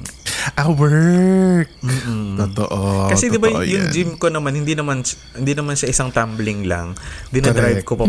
Ah, 0.56 0.72
work. 0.72 1.68
Totoo. 2.40 3.12
Kasi 3.12 3.28
di 3.28 3.36
ba 3.36 3.52
yung 3.60 3.88
yan. 3.88 3.92
gym 3.92 4.10
ko 4.16 4.32
naman, 4.32 4.56
hindi 4.56 4.72
naman 4.72 5.04
hindi 5.36 5.52
naman 5.52 5.76
siya 5.76 5.92
isang 5.92 6.10
tumbling 6.10 6.64
lang. 6.64 6.96
Dinadrive 7.28 7.84
Correct. 7.84 7.88
ko 7.88 7.94
pa, 8.00 8.06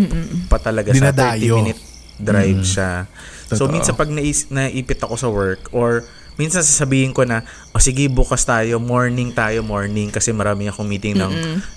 pa 0.48 0.58
talaga 0.64 0.96
sa 0.96 1.12
Dinadayo. 1.12 1.60
30 1.60 1.60
minute 1.60 1.82
drive 2.22 2.62
siya. 2.64 3.10
So 3.52 3.68
Totoo. 3.68 3.74
minsan 3.76 3.94
pag 4.00 4.08
nais, 4.08 4.48
naipit 4.48 5.02
ako 5.04 5.16
sa 5.20 5.28
work 5.28 5.68
or 5.76 6.08
minsan 6.40 6.64
sasabihin 6.64 7.12
ko 7.12 7.28
na, 7.28 7.44
o 7.72 7.80
sige 7.80 8.08
bukas 8.08 8.44
tayo, 8.44 8.80
morning 8.80 9.32
tayo, 9.32 9.64
morning 9.64 10.12
kasi 10.12 10.32
marami 10.32 10.68
akong 10.68 10.88
meeting 10.88 11.16
ng, 11.18 11.34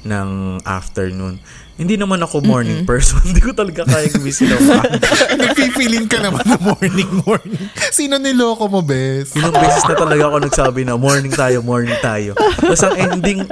ng 0.06 0.28
afternoon. 0.62 1.38
Hindi 1.74 1.98
naman 1.98 2.22
ako 2.22 2.38
morning 2.46 2.86
person. 2.86 3.18
Hindi 3.28 3.42
ko 3.42 3.50
talaga 3.50 3.82
kaya 3.82 4.06
gumising 4.06 4.46
ng 4.54 4.60
umaga. 4.62 4.98
Nagpipiling 5.34 6.06
ka 6.06 6.22
naman 6.22 6.46
na 6.46 6.58
morning, 6.62 7.10
morning. 7.26 7.66
Sino 7.90 8.14
niloko 8.22 8.70
mo, 8.70 8.78
bes? 8.78 9.34
Ilang 9.34 9.58
beses 9.58 9.82
na 9.90 9.98
talaga 9.98 10.30
ako 10.30 10.36
nagsabi 10.46 10.86
na 10.86 10.94
morning 10.94 11.34
tayo, 11.34 11.66
morning 11.66 11.98
tayo. 11.98 12.38
Tapos 12.38 12.78
ang 12.86 12.94
ending, 12.94 13.42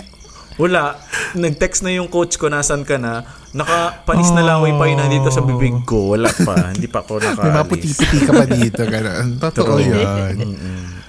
wala. 0.56 0.96
Nag-text 1.32 1.80
na 1.80 1.92
yung 1.92 2.06
coach 2.06 2.36
ko, 2.36 2.46
nasan 2.46 2.82
ka 2.82 2.96
na? 2.96 3.24
Nakapanis 3.52 4.32
na 4.32 4.42
laway 4.42 4.72
pa 4.72 4.84
yun 4.84 4.96
nandito 4.96 5.28
sa 5.28 5.40
bibig 5.40 5.76
ko. 5.84 6.12
Wala 6.12 6.28
pa. 6.28 6.56
Hindi 6.74 6.88
pa 6.88 7.00
ako 7.00 7.20
May 7.20 7.28
nakaalis. 7.30 7.68
puti-puti 7.68 8.18
ka 8.20 8.32
pa 8.32 8.44
dito. 8.46 8.80
Ganun. 8.82 9.26
Totoo 9.44 9.76
yan. 9.76 10.36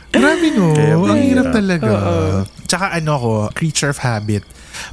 Grabe 0.10 0.48
no. 0.52 0.72
Kaya 0.72 0.94
Ang 0.94 1.24
hirap 1.24 1.48
talaga. 1.50 1.90
Tsaka 2.64 2.86
ano 2.94 3.14
ko, 3.16 3.32
creature 3.52 3.90
of 3.90 3.98
habit. 3.98 4.44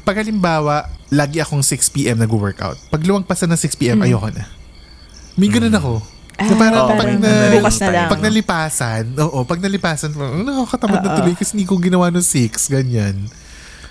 Pag 0.02 0.22
halimbawa, 0.22 0.86
lagi 1.10 1.38
akong 1.38 1.60
6pm 1.60 2.18
nag-workout. 2.18 2.78
Pag 2.88 3.02
luwagpasan 3.02 3.50
ng 3.50 3.58
6pm, 3.58 3.98
ayoko 4.00 4.30
na. 4.30 4.46
May 5.34 5.48
ganun 5.48 5.74
ako. 5.74 5.98
Na 6.40 6.54
parang 6.54 6.84
Ah, 6.86 6.96
pag, 6.96 7.10
na, 7.20 7.30
bukas 7.52 7.76
na 7.76 7.88
lang. 7.90 8.08
pag 8.08 8.20
nalipasan, 8.22 9.04
oo, 9.18 9.44
pag 9.44 9.60
nalipasan, 9.60 10.08
parang, 10.10 10.40
nakakatamad 10.40 11.00
na 11.02 11.10
tuloy 11.20 11.34
kasi 11.36 11.52
hindi 11.52 11.68
ko 11.68 11.76
ginawa 11.76 12.08
ng 12.08 12.24
6, 12.24 12.72
ganyan. 12.72 13.28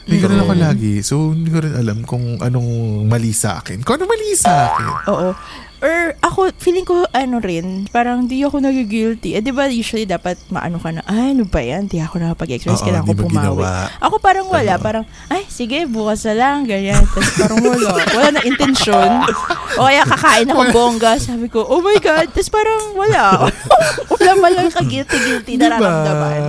May 0.10 0.18
ganun 0.18 0.42
ako 0.42 0.54
lagi. 0.58 0.94
So, 1.06 1.32
hindi 1.32 1.54
ko 1.54 1.62
rin 1.62 1.78
alam 1.78 2.02
kung 2.02 2.42
anong 2.42 2.70
mali 3.06 3.30
sa 3.30 3.62
akin. 3.62 3.86
Kung 3.86 4.02
anong 4.02 4.10
mali 4.10 4.34
sa 4.34 4.74
akin. 4.74 4.88
Oo. 5.14 5.30
Or 5.80 6.12
ako, 6.20 6.52
feeling 6.60 6.84
ko 6.84 7.08
ano 7.16 7.40
rin, 7.40 7.88
parang 7.88 8.28
di 8.28 8.44
ako 8.44 8.60
nag-guilty. 8.60 9.40
Eh, 9.40 9.40
di 9.40 9.56
ba 9.56 9.72
usually 9.72 10.04
dapat 10.04 10.36
maano 10.52 10.76
ka 10.76 10.92
na, 10.92 11.00
ay, 11.08 11.32
ano 11.32 11.48
ba 11.48 11.64
yan? 11.64 11.88
Di 11.88 12.04
ako 12.04 12.20
nakapag-exercise, 12.20 12.84
kailangan 12.84 13.08
ko 13.08 13.16
pumawi. 13.16 13.64
ginawa. 13.64 13.88
Ako 14.04 14.20
parang 14.20 14.52
wala, 14.52 14.76
parang, 14.76 15.08
ay, 15.32 15.48
sige, 15.48 15.88
bukas 15.88 16.28
na 16.28 16.36
lang, 16.36 16.68
ganyan. 16.68 17.00
Tapos 17.08 17.32
parang 17.32 17.64
wala. 17.64 17.96
Wala 17.96 18.28
na 18.36 18.42
intensyon. 18.44 19.24
O 19.80 19.88
kaya 19.88 20.04
kakain 20.04 20.52
ako 20.52 20.64
bongga. 20.76 21.16
Sabi 21.16 21.48
ko, 21.48 21.64
oh 21.64 21.80
my 21.80 21.96
God. 22.04 22.28
Tapos 22.36 22.52
parang 22.52 22.82
wala. 23.00 23.48
wala 24.20 24.32
malang 24.36 24.68
ka-guilty-guilty 24.76 25.56
na 25.56 25.72
Diba? 25.72 25.80
nararamdaman. 25.80 26.42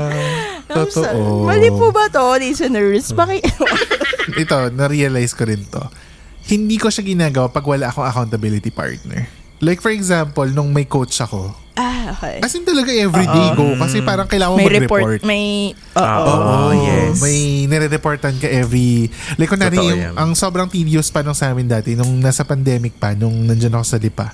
Totoo. 0.70 1.44
Mali 1.44 1.68
po 1.68 1.90
ba 1.90 2.06
to, 2.06 2.22
listeners? 2.36 3.10
Bakit? 3.10 3.42
Ito, 4.42 4.70
na-realize 4.70 5.34
ko 5.34 5.42
rin 5.44 5.62
to. 5.64 5.82
Hindi 6.46 6.76
ko 6.76 6.88
siya 6.88 7.02
ginagawa 7.02 7.46
pag 7.46 7.62
wala 7.62 7.88
akong 7.88 8.04
accountability 8.04 8.70
partner. 8.70 9.26
Like 9.60 9.78
for 9.78 9.92
example, 9.92 10.48
nung 10.48 10.72
may 10.72 10.88
coach 10.88 11.20
ako, 11.20 11.52
ah, 11.76 12.16
okay. 12.16 12.40
as 12.40 12.48
in 12.50 12.64
talaga 12.64 12.88
everyday 12.88 13.52
go 13.52 13.76
kasi 13.76 14.00
parang 14.00 14.24
kailangan 14.24 14.56
mo 14.56 14.58
May 14.58 14.72
report, 14.72 15.20
mag-report. 15.20 15.20
may, 15.22 15.76
Ah, 15.92 16.16
oo. 16.16 16.32
Oo, 16.32 16.68
yes. 16.72 17.20
May 17.20 17.38
nire-reportan 17.68 18.40
ka 18.40 18.48
every... 18.48 19.12
Like, 19.36 19.52
kunwari, 19.52 19.76
Totoo 19.76 19.84
yung, 19.86 20.00
yan. 20.00 20.14
ang 20.16 20.32
sobrang 20.32 20.64
tedious 20.64 21.12
pa 21.12 21.20
nung 21.20 21.36
sa 21.36 21.52
amin 21.52 21.68
dati, 21.68 21.92
nung 21.92 22.08
nasa 22.18 22.40
pandemic 22.40 22.96
pa, 22.96 23.12
nung 23.12 23.44
nandyan 23.44 23.76
ako 23.76 23.84
sa 23.84 24.00
Lipa. 24.00 24.32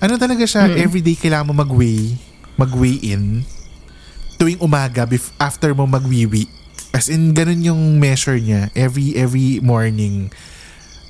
Ano 0.00 0.16
talaga 0.16 0.40
siya, 0.42 0.72
everyday 0.72 1.14
kailangan 1.14 1.52
mo 1.52 1.54
mag-weigh, 1.54 2.16
mag-weigh 2.56 3.12
in, 3.12 3.44
tuwing 4.42 4.58
umaga, 4.58 5.06
bef- 5.06 5.30
after 5.38 5.70
mo 5.70 5.86
mag-wiwi. 5.86 6.50
As 6.90 7.06
in, 7.06 7.30
ganun 7.30 7.62
yung 7.62 7.78
measure 7.96 8.36
niya. 8.36 8.74
Every, 8.74 9.14
every 9.14 9.62
morning, 9.62 10.34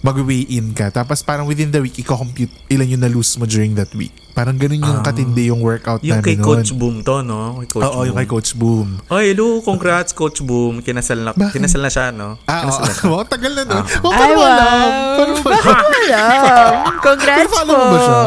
mag-weigh 0.00 0.44
in 0.52 0.70
ka. 0.70 0.90
Tapos 0.90 1.22
parang 1.22 1.42
within 1.44 1.70
the 1.70 1.80
week, 1.80 1.96
i-compute 1.96 2.52
ilan 2.68 2.86
yung 2.88 3.00
na-lose 3.00 3.34
mo 3.34 3.46
during 3.46 3.72
that 3.72 3.88
week. 3.92 4.12
Parang 4.32 4.54
ganun 4.54 4.80
yung 4.80 5.00
katindi 5.00 5.46
yung 5.46 5.60
workout 5.60 6.00
Yung 6.00 6.20
kay 6.20 6.34
namin 6.34 6.44
Coach 6.44 6.70
noon. 6.70 6.78
Boom 6.78 6.96
to, 7.00 7.20
no? 7.20 7.56
Kay 7.58 7.68
Coach 7.70 7.84
Oo, 7.84 7.98
yung 8.02 8.16
kay 8.16 8.26
Coach 8.26 8.50
Boom. 8.52 9.00
Ay, 9.06 9.30
hello, 9.30 9.60
congrats 9.60 10.12
Coach 10.12 10.40
Boom. 10.40 10.80
Kinasal 10.80 11.18
na, 11.18 11.30
Bakit? 11.32 11.56
kinasal 11.56 11.80
na 11.80 11.88
siya, 11.88 12.10
no? 12.10 12.36
Ah, 12.44 12.62
Kinasal 12.62 12.78
oo. 12.78 12.84
na 12.84 12.92
siya. 12.92 13.04
Wow, 13.12 13.24
tagal 13.26 13.52
na 13.52 13.62
nun. 13.62 13.80
Ay, 13.80 13.96
Oh, 13.98 14.10
paano 14.10 14.32
mo 14.32 14.42
alam? 14.42 14.68
wow. 14.68 15.14
Paano 15.14 15.30
mo 15.32 15.40
Bakit 15.46 15.64
alam? 15.64 15.82
mo 15.82 15.98
alam? 15.98 16.72
Congrats 17.00 17.42
po. 17.42 17.54
follow 17.54 17.74
mo 17.74 17.86
ba 17.86 17.98
siya? 17.98 18.20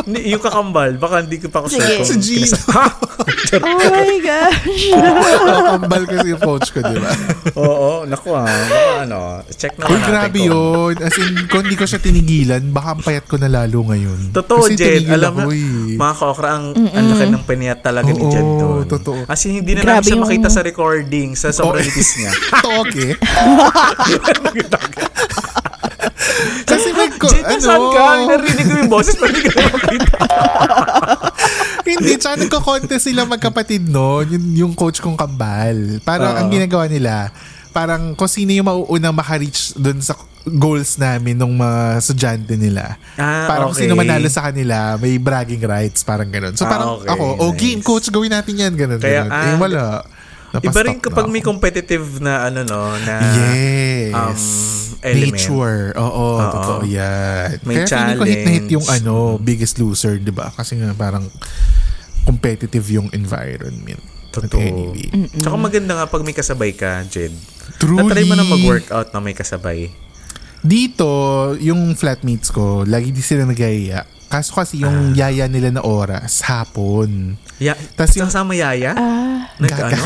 Hindi, 0.00 0.28
yung 0.28 0.38
kakambal, 0.38 0.94
baka 0.94 1.20
hindi 1.20 1.36
ko 1.36 1.48
pa 1.48 1.58
ako 1.58 1.66
Sige. 1.68 1.80
sure 1.80 1.96
kung 1.96 2.06
Si 2.06 2.16
Gino. 2.20 2.56
Ha? 2.70 2.84
Oh 3.58 3.80
my 3.88 4.14
gosh. 4.20 4.92
Oo, 4.92 5.56
kambal 5.72 6.02
kasi 6.04 6.26
yung 6.28 6.40
coach 6.40 6.68
ko, 6.68 6.78
di 6.80 6.96
ba? 6.96 7.10
Oo, 7.56 8.04
naku 8.04 8.28
ah. 8.30 8.46
Baka 8.46 9.02
ano, 9.02 9.18
check 9.50 9.72
naman 9.74 9.88
Uy, 9.88 9.96
natin 9.96 10.06
grabe 10.06 10.38
kung- 10.38 10.48
yun. 10.48 10.92
As 11.00 11.16
in, 11.16 11.32
kung 11.46 11.60
hindi 11.62 11.74
ko 11.74 11.84
siya 11.84 11.98
tinigilan, 11.98 12.62
baka 12.68 12.86
ang 12.90 13.00
payat 13.02 13.24
ko 13.24 13.36
na 13.36 13.48
lalo 13.48 13.84
ngayon. 13.84 14.30
Totoo, 14.30 14.64
Kasi 14.64 14.76
Jed. 14.76 15.02
Alam 15.08 15.32
mo, 15.34 15.48
eh. 15.50 15.94
mga 15.94 16.14
kaokra, 16.14 16.48
ang, 16.52 16.64
ang 16.76 17.04
laki 17.08 17.24
ng 17.26 17.44
piniyat 17.44 17.78
talaga 17.80 18.06
ni 18.06 18.18
Oo, 18.18 18.28
Jed 18.28 18.48
doon. 18.54 18.84
totoo. 18.86 19.18
As 19.24 19.40
in, 19.42 19.56
hindi 19.56 19.72
na 19.72 19.80
Grabe 19.82 19.92
namin 19.96 20.04
siya 20.04 20.14
yung- 20.14 20.24
makita 20.24 20.48
sa 20.48 20.60
recording, 20.62 21.28
sa 21.34 21.46
sobrang 21.50 21.80
litis 21.80 22.10
niya. 22.16 22.30
Toke. 22.64 23.06
Nasaan 27.58 27.84
ka? 27.90 28.06
Narinig 28.30 28.66
ko 28.66 28.74
yung 28.78 28.92
boses, 28.92 29.14
pero 29.18 29.30
hindi 29.34 29.42
ka 29.42 29.50
makita. 29.74 30.18
hindi, 31.88 32.12
tsaka 32.18 32.34
nagko-contest 32.46 33.04
sila 33.10 33.26
magkapatid 33.26 33.82
no, 33.88 34.22
yung, 34.22 34.44
yung 34.54 34.72
coach 34.78 35.02
kong 35.02 35.18
kambal. 35.18 35.98
Parang 36.06 36.34
Oo. 36.34 36.38
ang 36.42 36.48
ginagawa 36.48 36.86
nila, 36.86 37.34
parang 37.74 38.14
kung 38.14 38.30
sino 38.30 38.50
yung 38.54 38.66
mauunang 38.66 39.14
maka-reach 39.14 39.74
dun 39.76 39.98
sa 39.98 40.16
goals 40.48 40.96
namin 40.96 41.36
nung 41.36 41.52
mga 41.52 42.00
estudyante 42.00 42.54
nila. 42.56 42.96
Ah, 43.20 43.44
parang 43.44 43.68
kung 43.68 43.76
okay. 43.76 43.84
sino 43.84 43.98
manalo 43.98 44.28
sa 44.32 44.48
kanila, 44.48 44.96
may 44.96 45.20
bragging 45.20 45.60
rights, 45.60 46.00
parang 46.02 46.32
ganun. 46.32 46.56
So 46.56 46.64
Ah, 46.64 46.70
parang 46.72 46.88
okay, 47.02 47.12
ako, 47.12 47.24
oh 47.36 47.50
nice. 47.52 47.60
game 47.60 47.80
coach, 47.84 48.06
gawin 48.08 48.32
natin 48.32 48.54
yan, 48.56 48.72
ganun. 48.72 49.00
Kaya, 49.00 49.28
ganun. 49.28 49.32
ah, 49.34 49.44
eh 49.44 49.56
wala. 49.60 49.82
Iba 50.48 50.80
rin 50.80 50.96
kapag 50.96 51.28
na 51.28 51.32
may 51.36 51.44
competitive 51.44 52.24
na 52.24 52.48
ano 52.48 52.64
no, 52.64 52.96
na 53.04 53.14
Yes. 53.36 54.16
um, 54.16 54.87
element. 55.00 55.34
Nature. 55.34 55.80
Oo, 55.94 56.06
Oo. 56.36 56.52
totoo 56.52 56.82
yan. 56.84 57.58
May 57.62 57.82
Kaya 57.82 57.86
feeling 57.88 58.18
ko 58.18 58.24
hit 58.24 58.40
na 58.40 58.50
hit 58.50 58.66
yung 58.68 58.84
challenge. 58.84 59.04
ano, 59.04 59.14
biggest 59.38 59.74
loser, 59.76 60.18
di 60.18 60.30
ba? 60.30 60.50
Kasi 60.50 60.76
nga 60.76 60.90
parang 60.92 61.26
competitive 62.22 62.86
yung 62.90 63.08
environment. 63.10 64.02
Totoo. 64.28 64.60
Anyway. 64.60 65.08
Tsaka 65.34 65.56
maganda 65.56 65.96
nga 65.96 66.06
pag 66.06 66.22
may 66.22 66.36
kasabay 66.36 66.72
ka, 66.72 67.02
Jed. 67.04 67.32
Truly. 67.78 68.04
Natry 68.04 68.24
mo 68.24 68.34
na 68.34 68.44
mag-workout 68.44 69.10
na 69.10 69.20
may 69.20 69.32
kasabay. 69.32 69.88
Dito, 70.58 71.06
yung 71.56 71.94
flatmates 71.94 72.50
ko, 72.50 72.82
lagi 72.82 73.14
di 73.14 73.22
sila 73.22 73.46
nagayaya. 73.46 74.02
Kaso 74.28 74.52
kasi 74.52 74.76
Ah. 74.78 74.82
yung 74.86 74.96
yaya 75.12 75.44
nila 75.44 75.68
na 75.70 75.80
oras, 75.80 76.40
hapon. 76.42 77.34
Ya, 77.56 77.72
Tas 77.96 78.12
yung- 78.12 78.28
kasama 78.28 78.52
yaya? 78.52 78.92
Ah, 78.92 79.48
Nag 79.58 79.72
Gaga. 79.72 79.88
ano? 79.96 80.04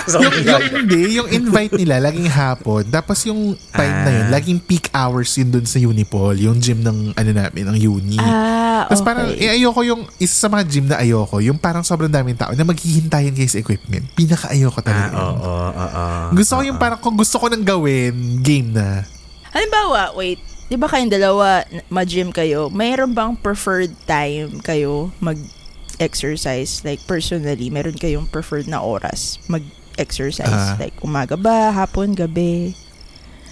Kasama 0.00 0.22
yung, 0.24 0.40
yung, 0.40 0.62
hindi, 0.78 1.00
yung 1.12 1.28
invite 1.28 1.74
nila, 1.74 2.00
laging 2.00 2.28
hapon. 2.28 2.82
Tapos 2.86 3.18
yung 3.24 3.40
time 3.68 3.96
na 3.98 4.10
yun, 4.10 4.26
Ah. 4.26 4.32
laging 4.32 4.58
peak 4.58 4.88
hours 4.90 5.28
yun 5.34 5.50
dun 5.50 5.64
sa 5.64 5.76
Unipol, 5.76 6.32
yung 6.34 6.56
gym 6.56 6.80
ng, 6.80 7.12
ano 7.12 7.30
namin, 7.30 7.64
ng 7.66 7.78
uni. 7.82 8.16
ah, 8.16 8.86
Tapos 8.86 9.00
okay. 9.00 9.06
parang, 9.06 9.26
eh, 9.30 9.50
ayoko 9.52 9.80
yung, 9.82 10.02
isa 10.16 10.36
sa 10.38 10.48
mga 10.48 10.64
gym 10.64 10.86
na 10.86 10.96
ayoko, 10.96 11.36
yung 11.38 11.58
parang 11.58 11.82
sobrang 11.82 12.08
daming 12.08 12.34
tao 12.34 12.52
na 12.52 12.62
maghihintayin 12.62 13.34
kayo 13.34 13.48
sa 13.48 13.58
equipment. 13.58 14.06
Pinaka-ayoko 14.14 14.78
Ah, 14.78 14.86
talaga. 14.86 15.12
oo, 15.12 15.20
yun. 15.20 15.36
oo, 15.36 15.68
oo. 15.68 16.04
Gusto 16.32 16.52
ko 16.54 16.62
yung 16.62 16.78
parang, 16.78 16.98
kung 16.98 17.14
gusto 17.14 17.36
ko 17.36 17.46
nang 17.46 17.62
gawin, 17.62 18.12
game 18.38 18.70
na. 18.70 19.04
Halimbawa, 19.50 20.14
wait, 20.14 20.38
di 20.70 20.78
ba 20.78 20.86
kayong 20.86 21.10
dalawa 21.10 21.66
ma-gym 21.90 22.30
kayo, 22.30 22.70
mayroon 22.70 23.10
bang 23.10 23.34
preferred 23.34 23.90
time 24.06 24.62
kayo 24.62 25.10
mag-exercise? 25.18 26.86
Like, 26.86 27.02
personally, 27.04 27.68
meron 27.68 27.98
kayong 27.98 28.30
preferred 28.30 28.70
na 28.70 28.78
oras 28.78 29.42
mag-exercise? 29.50 30.46
Ah. 30.48 30.78
like, 30.78 30.94
umaga 31.02 31.34
ba, 31.34 31.74
hapon, 31.74 32.14
gabi? 32.14 32.78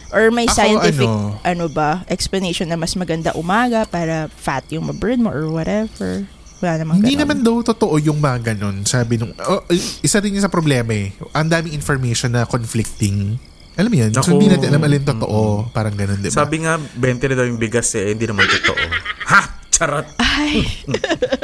Or 0.08 0.32
may 0.32 0.48
Ako, 0.48 0.56
scientific, 0.56 1.04
ano- 1.04 1.36
ano, 1.42 1.64
ba, 1.68 2.06
explanation 2.08 2.70
na 2.70 2.78
mas 2.78 2.96
maganda 2.96 3.34
umaga 3.36 3.84
para 3.84 4.30
fat 4.32 4.64
yung 4.72 4.88
ma-burn 4.88 5.20
mo 5.20 5.28
or 5.28 5.50
whatever? 5.52 6.24
Wala 6.58 6.80
namang 6.80 7.02
Hindi 7.02 7.14
ganon. 7.14 7.22
naman 7.22 7.38
daw 7.44 7.56
totoo 7.62 7.98
yung 7.98 8.18
mga 8.18 8.54
ganun. 8.54 8.82
Sabi 8.82 9.18
nung, 9.18 9.30
oh, 9.36 9.62
isa 10.02 10.18
rin 10.18 10.34
yun 10.34 10.42
sa 10.42 10.50
problema 10.50 10.90
eh. 10.90 11.12
Ang 11.34 11.50
daming 11.50 11.74
information 11.74 12.32
na 12.32 12.46
conflicting. 12.46 13.36
Alam 13.78 13.90
mo 13.94 13.96
yan? 14.02 14.10
So, 14.10 14.26
Naku. 14.26 14.30
hindi 14.34 14.46
natin 14.50 14.68
alam 14.74 14.82
alin 14.82 15.04
totoo. 15.06 15.70
Parang 15.70 15.94
ganun, 15.94 16.18
di 16.18 16.34
ba? 16.34 16.34
Sabi 16.34 16.66
nga, 16.66 16.74
20 16.98 17.30
na 17.30 17.34
daw 17.38 17.46
yung 17.46 17.62
bigas 17.62 17.94
eh, 17.94 18.10
hindi 18.10 18.26
naman 18.26 18.44
totoo. 18.50 18.82
Ha? 19.28 19.40
Charot! 19.68 20.08
Ay, 20.16 20.64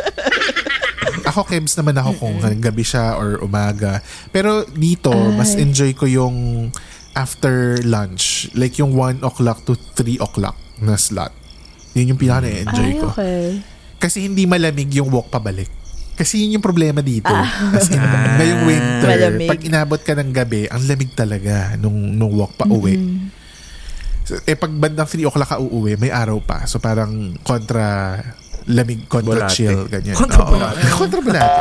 ako, 1.30 1.44
Kebs 1.44 1.76
naman 1.76 2.00
ako 2.00 2.16
kung 2.16 2.40
gabi 2.40 2.80
siya 2.80 3.20
or 3.20 3.44
umaga. 3.44 4.00
Pero 4.32 4.64
dito, 4.64 5.12
mas 5.36 5.52
Ay. 5.52 5.68
enjoy 5.68 5.92
ko 5.92 6.08
yung 6.08 6.68
after 7.12 7.78
lunch. 7.84 8.48
Like 8.56 8.80
yung 8.80 8.96
1 8.96 9.20
o'clock 9.20 9.68
to 9.68 9.76
3 9.76 10.16
o'clock 10.18 10.56
na 10.80 10.96
slot. 10.96 11.30
Yun 11.94 12.16
yung 12.16 12.20
pinaka 12.20 12.48
na-enjoy 12.48 12.90
ay, 12.90 12.98
ko. 12.98 13.06
okay. 13.12 13.46
Kasi 14.00 14.26
hindi 14.26 14.48
malamig 14.48 14.90
yung 14.96 15.12
walk 15.12 15.30
pabalik. 15.30 15.70
Kasi 16.14 16.46
yun 16.46 16.58
yung 16.58 16.64
problema 16.64 17.02
dito. 17.02 17.26
Ah. 17.26 17.74
As 17.74 17.90
in, 17.90 17.98
ngayong 17.98 18.62
winter, 18.64 19.10
Malamig. 19.10 19.50
pag 19.50 19.60
inabot 19.60 20.00
ka 20.00 20.14
ng 20.14 20.30
gabi, 20.30 20.70
ang 20.70 20.82
lamig 20.86 21.10
talaga 21.10 21.74
nung, 21.74 21.98
nung 22.14 22.30
walk 22.30 22.54
pa 22.54 22.64
uwi. 22.64 22.94
So, 24.24 24.38
eh, 24.46 24.56
pag 24.56 24.72
bandang 24.72 25.04
3 25.04 25.26
o'clock 25.26 25.50
ka 25.50 25.58
uuwi, 25.60 25.98
may 25.98 26.14
araw 26.14 26.38
pa. 26.40 26.64
So, 26.64 26.78
parang 26.78 27.34
kontra 27.42 28.16
lamig, 28.64 29.04
kontra 29.04 29.44
Bulate. 29.44 29.52
chill, 29.52 29.84
ganyan. 29.90 30.16
Kontra 30.16 30.40
Oo. 30.40 30.56
bulate. 30.56 30.80
kontra 30.96 31.20
bulate. 31.20 31.60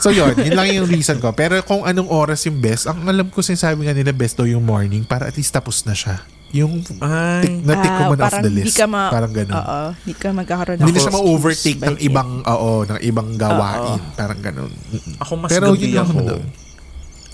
So, 0.00 0.08
yun. 0.08 0.32
Yun 0.32 0.54
lang 0.56 0.68
yung 0.72 0.88
reason 0.88 1.20
ko. 1.20 1.34
Pero 1.36 1.60
kung 1.60 1.84
anong 1.84 2.08
oras 2.08 2.46
yung 2.48 2.56
best, 2.56 2.88
ang 2.88 3.04
alam 3.04 3.28
ko 3.28 3.44
sinasabi 3.44 3.84
nga 3.84 3.92
nila 3.92 4.16
best 4.16 4.40
daw 4.40 4.48
yung 4.48 4.64
morning 4.64 5.04
para 5.04 5.28
at 5.28 5.36
least 5.36 5.52
tapos 5.52 5.84
na 5.84 5.92
siya. 5.92 6.24
Yung 6.50 6.80
Ay. 6.98 7.60
na-tick 7.60 7.92
ko 7.92 8.02
Ah, 8.02 8.08
na 8.08 8.24
off 8.24 8.32
parang 8.32 8.40
the 8.40 8.48
di 8.48 8.56
list. 8.64 8.72
ka 8.72 8.86
ma- 8.86 9.12
parang 9.12 9.28
ganun. 9.30 9.52
Oo, 9.54 9.80
di 10.00 10.12
ka 10.12 10.28
magkakaroon 10.30 10.76
Hindi 10.80 10.90
na 10.90 10.96
ng 10.96 11.02
siya 11.02 11.12
ma-overtake 11.12 11.80
ng 11.82 11.96
ibang, 12.00 12.30
oo, 12.42 12.70
ng 12.84 12.98
ibang 13.02 13.28
gawain. 13.34 14.00
Parang 14.14 14.40
ganun. 14.40 14.72
Ako 15.18 15.32
mas 15.36 15.50
Pero 15.50 15.66
gabi 15.70 15.82
yun 15.82 15.92
lang 15.92 16.04
ako. 16.04 16.12
naman 16.14 16.24
daw. 16.26 16.40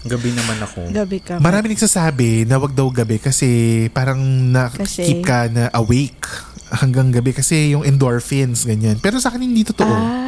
Gabi 0.05 0.29
naman 0.35 0.59
ako. 0.61 0.81
Gabi 0.91 1.19
ka. 1.19 1.35
Marami 1.39 1.67
nagsasabi 1.71 2.45
na 2.45 2.59
wag 2.59 2.73
daw 2.73 2.91
gabi 2.91 3.17
kasi 3.17 3.49
parang 3.89 4.19
na-keep 4.51 4.83
Kasi- 4.83 5.23
ka 5.23 5.47
na 5.47 5.71
awake 5.73 6.27
hanggang 6.83 7.09
gabi 7.09 7.31
kasi 7.31 7.71
yung 7.71 7.87
endorphins, 7.87 8.67
ganyan. 8.67 8.99
Pero 8.99 9.17
sa 9.17 9.31
akin 9.31 9.41
hindi 9.41 9.63
totoo. 9.63 9.95
Ah, 9.95 10.23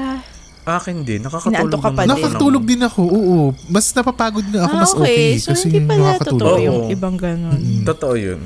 Akin 0.68 1.02
din, 1.02 1.22
nakakatulog 1.22 1.78
ka 1.78 1.78
pa 1.84 2.02
naman 2.02 2.02
din. 2.02 2.10
Nakakatulog 2.10 2.64
din 2.64 2.82
ako, 2.82 3.02
oo. 3.04 3.38
Mas 3.66 3.86
napapagod 3.88 4.42
na 4.44 4.66
ako, 4.66 4.72
ah, 4.72 4.80
mas 4.80 4.92
okay. 4.92 5.38
So, 5.38 5.54
kasi 5.54 5.66
hindi 5.68 5.78
pala 5.80 6.02
nakakatulog. 6.12 6.42
totoo 6.42 6.56
yung 6.58 6.78
Oo. 6.80 6.90
ibang 6.90 7.14
ganun. 7.14 7.60
Totoo 7.84 8.14
yun. 8.16 8.40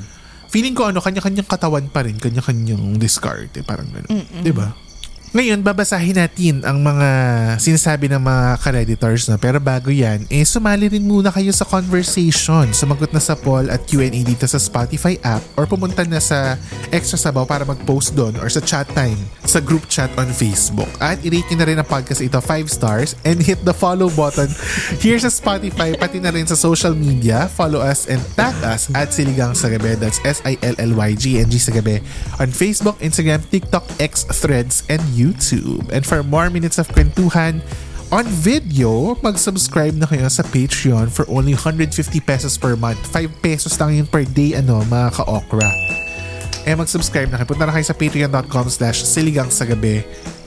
Feeling 0.51 0.75
ko 0.75 0.91
ano, 0.91 0.99
kanya-kanyang 0.99 1.47
katawan 1.47 1.87
pa 1.87 2.03
rin, 2.03 2.19
kanya-kanyang 2.19 2.99
discard, 2.99 3.55
eh, 3.55 3.63
parang 3.63 3.87
gano'n. 3.87 4.43
Di 4.43 4.51
ba? 4.51 4.90
Ngayon, 5.31 5.63
babasahin 5.63 6.19
natin 6.19 6.59
ang 6.67 6.83
mga 6.83 7.07
sinasabi 7.55 8.11
ng 8.11 8.19
mga 8.19 8.59
ka-redditors. 8.59 9.31
No? 9.31 9.39
Pero 9.39 9.63
bago 9.63 9.87
yan, 9.87 10.27
eh, 10.27 10.43
sumali 10.43 10.91
rin 10.91 11.07
muna 11.07 11.31
kayo 11.31 11.55
sa 11.55 11.63
conversation. 11.63 12.67
Sumagot 12.75 13.15
na 13.15 13.23
sa 13.23 13.39
poll 13.39 13.71
at 13.71 13.79
Q&A 13.87 14.11
dito 14.11 14.43
sa 14.43 14.59
Spotify 14.59 15.15
app 15.23 15.39
or 15.55 15.63
pumunta 15.63 16.03
na 16.03 16.19
sa 16.19 16.59
Extra 16.91 17.15
Sabaw 17.15 17.47
para 17.47 17.63
mag-post 17.63 18.11
doon 18.11 18.35
or 18.43 18.51
sa 18.51 18.59
chat 18.59 18.83
time 18.91 19.15
sa 19.47 19.63
group 19.63 19.87
chat 19.87 20.11
on 20.19 20.27
Facebook. 20.35 20.91
At 20.99 21.23
i-rate 21.23 21.55
na 21.55 21.63
rin 21.63 21.79
ang 21.79 21.87
podcast 21.87 22.19
ito 22.19 22.35
5 22.35 22.67
stars 22.67 23.15
and 23.23 23.39
hit 23.39 23.63
the 23.63 23.71
follow 23.71 24.11
button 24.11 24.51
here 24.99 25.15
sa 25.15 25.31
Spotify 25.31 25.95
pati 25.95 26.19
na 26.19 26.35
rin 26.35 26.43
sa 26.43 26.59
social 26.59 26.91
media. 26.91 27.47
Follow 27.47 27.79
us 27.79 28.11
and 28.11 28.19
tag 28.35 28.59
us 28.67 28.91
at 28.91 29.15
Siligang 29.15 29.55
sa 29.55 29.71
Gabi. 29.71 29.95
That's 29.95 30.19
S-I-L-L-Y-G-N-G 30.27 31.55
sa 31.55 31.71
Gabi 31.71 32.03
on 32.35 32.51
Facebook, 32.51 32.99
Instagram, 32.99 33.39
TikTok, 33.47 33.87
X, 33.95 34.27
Threads, 34.27 34.83
and 34.91 34.99
YouTube. 35.07 35.20
And 35.93 36.01
for 36.01 36.25
more 36.25 36.49
minutes 36.49 36.81
of 36.81 36.89
kwentuhan 36.89 37.61
on 38.09 38.25
video, 38.27 39.15
mag-subscribe 39.21 39.95
na 39.95 40.09
kayo 40.09 40.27
sa 40.27 40.43
Patreon 40.43 41.07
for 41.07 41.23
only 41.29 41.53
150 41.55 41.93
pesos 42.25 42.57
per 42.57 42.73
month. 42.75 42.99
5 43.13 43.29
pesos 43.39 43.77
lang 43.79 44.01
yun 44.01 44.07
per 44.09 44.25
day, 44.25 44.57
ano, 44.57 44.81
mga 44.83 45.21
ka-okra. 45.21 45.69
Eh, 46.65 46.75
mag-subscribe 46.75 47.31
na 47.31 47.41
kayo. 47.41 47.47
Punta 47.47 47.65
na 47.65 47.73
kayo 47.73 47.85
sa 47.87 47.95
patreon.com 47.95 48.65
slash 48.69 49.05
siligang 49.07 49.49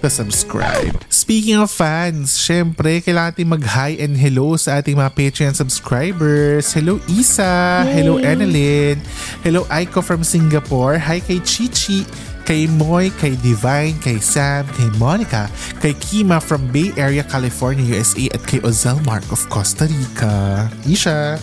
to 0.04 0.12
subscribe. 0.12 1.00
Speaking 1.08 1.56
of 1.56 1.72
fans, 1.72 2.36
syempre, 2.36 3.00
kailangan 3.00 3.32
natin 3.32 3.48
mag-hi 3.48 3.96
and 3.96 4.12
hello 4.20 4.52
sa 4.60 4.84
ating 4.84 5.00
mga 5.00 5.16
Patreon 5.16 5.56
subscribers. 5.56 6.76
Hello, 6.76 7.00
Isa. 7.08 7.88
Hello, 7.88 8.20
Annalyn. 8.20 9.00
Hello, 9.40 9.64
Aiko 9.72 10.04
from 10.04 10.20
Singapore. 10.20 11.00
Hi 11.00 11.24
kay 11.24 11.40
Chichi 11.40 12.04
kay 12.44 12.68
Moy, 12.68 13.08
kay 13.16 13.40
Divine, 13.40 13.96
kay 14.04 14.20
Sam, 14.20 14.68
kay 14.76 14.92
Monica, 15.00 15.48
kay 15.80 15.96
Kima 15.96 16.36
from 16.36 16.68
Bay 16.68 16.92
Area, 17.00 17.24
California, 17.24 17.80
USA, 17.80 18.28
at 18.36 18.44
kay 18.44 18.60
Ozel 18.60 19.00
Mark 19.08 19.24
of 19.32 19.40
Costa 19.48 19.88
Rica. 19.88 20.68
Isha. 20.84 21.40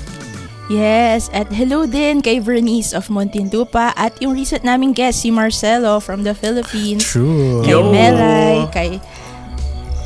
Yes, 0.71 1.27
at 1.35 1.51
hello 1.51 1.83
din 1.83 2.23
kay 2.23 2.39
Vernice 2.39 2.95
of 2.95 3.11
Montinlupa 3.11 3.91
at 3.99 4.15
yung 4.23 4.31
recent 4.31 4.63
naming 4.63 4.95
guest, 4.95 5.19
si 5.19 5.27
Marcelo 5.27 5.99
from 5.99 6.23
the 6.23 6.31
Philippines. 6.31 7.03
True. 7.03 7.59
Kay 7.67 7.75
Yo. 7.75 7.91
Melay, 7.91 8.71
kay 8.71 8.91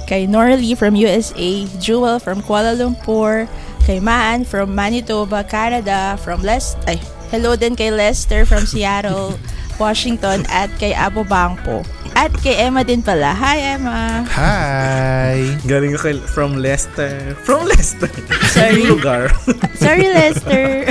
kay 0.10 0.25
Norly 0.25 0.74
from 0.74 0.98
USA, 0.98 1.69
Jewel 1.77 2.17
from 2.17 2.41
Kuala 2.41 2.74
Lumpur, 2.74 3.45
kay 3.86 4.01
Maan 4.01 4.41
from 4.41 4.74
Manitoba, 4.74 5.45
Canada, 5.45 6.17
from 6.25 6.41
Les 6.41 6.74
ay, 6.89 6.98
hello 7.29 7.53
din 7.53 7.77
kay 7.77 7.93
Lester 7.93 8.41
from 8.41 8.65
Seattle, 8.65 9.38
Washington, 9.81 10.50
at 10.50 10.74
kay 10.81 10.98
Abo 10.98 11.22
Bangpo. 11.22 11.86
At 12.15 12.31
kay 12.39 12.55
Emma 12.57 12.79
din 12.81 13.03
pala. 13.03 13.36
Hi, 13.36 13.75
Emma! 13.75 14.24
Hi. 14.31 15.51
Galing 15.67 16.00
ka 16.00 16.07
kay- 16.07 16.24
from 16.25 16.55
Leicester. 16.55 17.36
From 17.43 17.67
Leicester. 17.67 18.07
Sorry. 18.50 18.88
Yung 18.88 18.95
lugar. 18.98 19.36
Sorry, 19.75 20.07
Lester! 20.07 20.88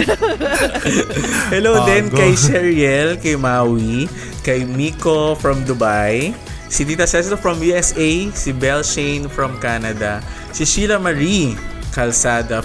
Hello 1.52 1.80
Ah, 1.80 1.88
din 1.88 2.12
go. 2.12 2.20
kay 2.20 2.36
Sheriel, 2.36 3.16
kay 3.16 3.40
Maui, 3.40 4.04
kay 4.44 4.68
Miko 4.68 5.32
from 5.34 5.64
Dubai, 5.64 6.36
si 6.68 6.84
Tita 6.84 7.08
Cecil 7.08 7.40
from 7.40 7.56
USA, 7.64 8.28
si 8.30 8.52
Belle 8.52 8.84
Shane 8.84 9.24
from 9.26 9.56
Canada, 9.58 10.20
si 10.52 10.68
Sheila 10.68 11.00
Marie 11.00 11.56
Calzada 11.90 12.60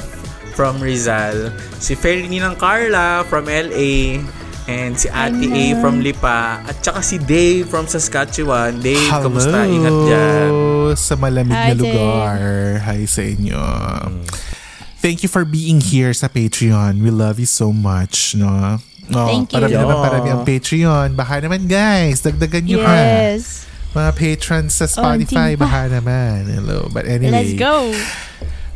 from 0.51 0.83
Rizal, 0.83 1.55
si 1.79 1.95
Ferdinand 1.95 2.59
Carla 2.59 3.23
from 3.23 3.47
LA, 3.47 4.19
and 4.69 4.93
si 4.93 5.09
Ate 5.09 5.49
A 5.49 5.65
from 5.81 6.05
Lipa, 6.05 6.61
at 6.61 6.77
saka 6.77 7.01
si 7.01 7.17
Dave 7.17 7.65
from 7.65 7.89
Saskatchewan. 7.89 8.77
Dave, 8.79 9.01
Hello. 9.09 9.25
kamusta? 9.25 9.65
Ingat 9.65 9.95
dyan. 10.05 10.49
Sa 10.93 11.13
malamig 11.17 11.57
Hi, 11.57 11.73
na 11.73 11.75
lugar. 11.75 12.38
Hi 12.85 13.09
sa 13.09 13.25
inyo. 13.25 13.63
Thank 15.01 15.25
you 15.25 15.29
for 15.31 15.41
being 15.41 15.81
here 15.81 16.13
sa 16.13 16.29
Patreon. 16.29 17.01
We 17.01 17.09
love 17.09 17.41
you 17.41 17.49
so 17.49 17.73
much, 17.73 18.38
no? 18.38 18.77
Oh, 19.09 19.25
Thank 19.25 19.49
you. 19.49 19.57
Parami 19.57 19.73
naman, 19.73 19.97
parami 20.05 20.27
ang 20.29 20.43
Patreon. 20.45 21.17
Baka 21.17 21.41
naman 21.41 21.65
guys, 21.65 22.21
dagdagan 22.21 22.61
nyo 22.69 22.77
pa. 22.85 22.93
yes! 22.93 23.65
Mga 23.89 24.11
patrons 24.13 24.77
sa 24.77 24.85
Spotify, 24.85 25.57
Onting 25.57 25.57
pa. 25.57 25.65
baka 25.65 25.81
naman. 25.89 26.45
Hello. 26.45 26.85
But 26.93 27.09
anyway, 27.09 27.33
Let's 27.33 27.57
go! 27.57 27.89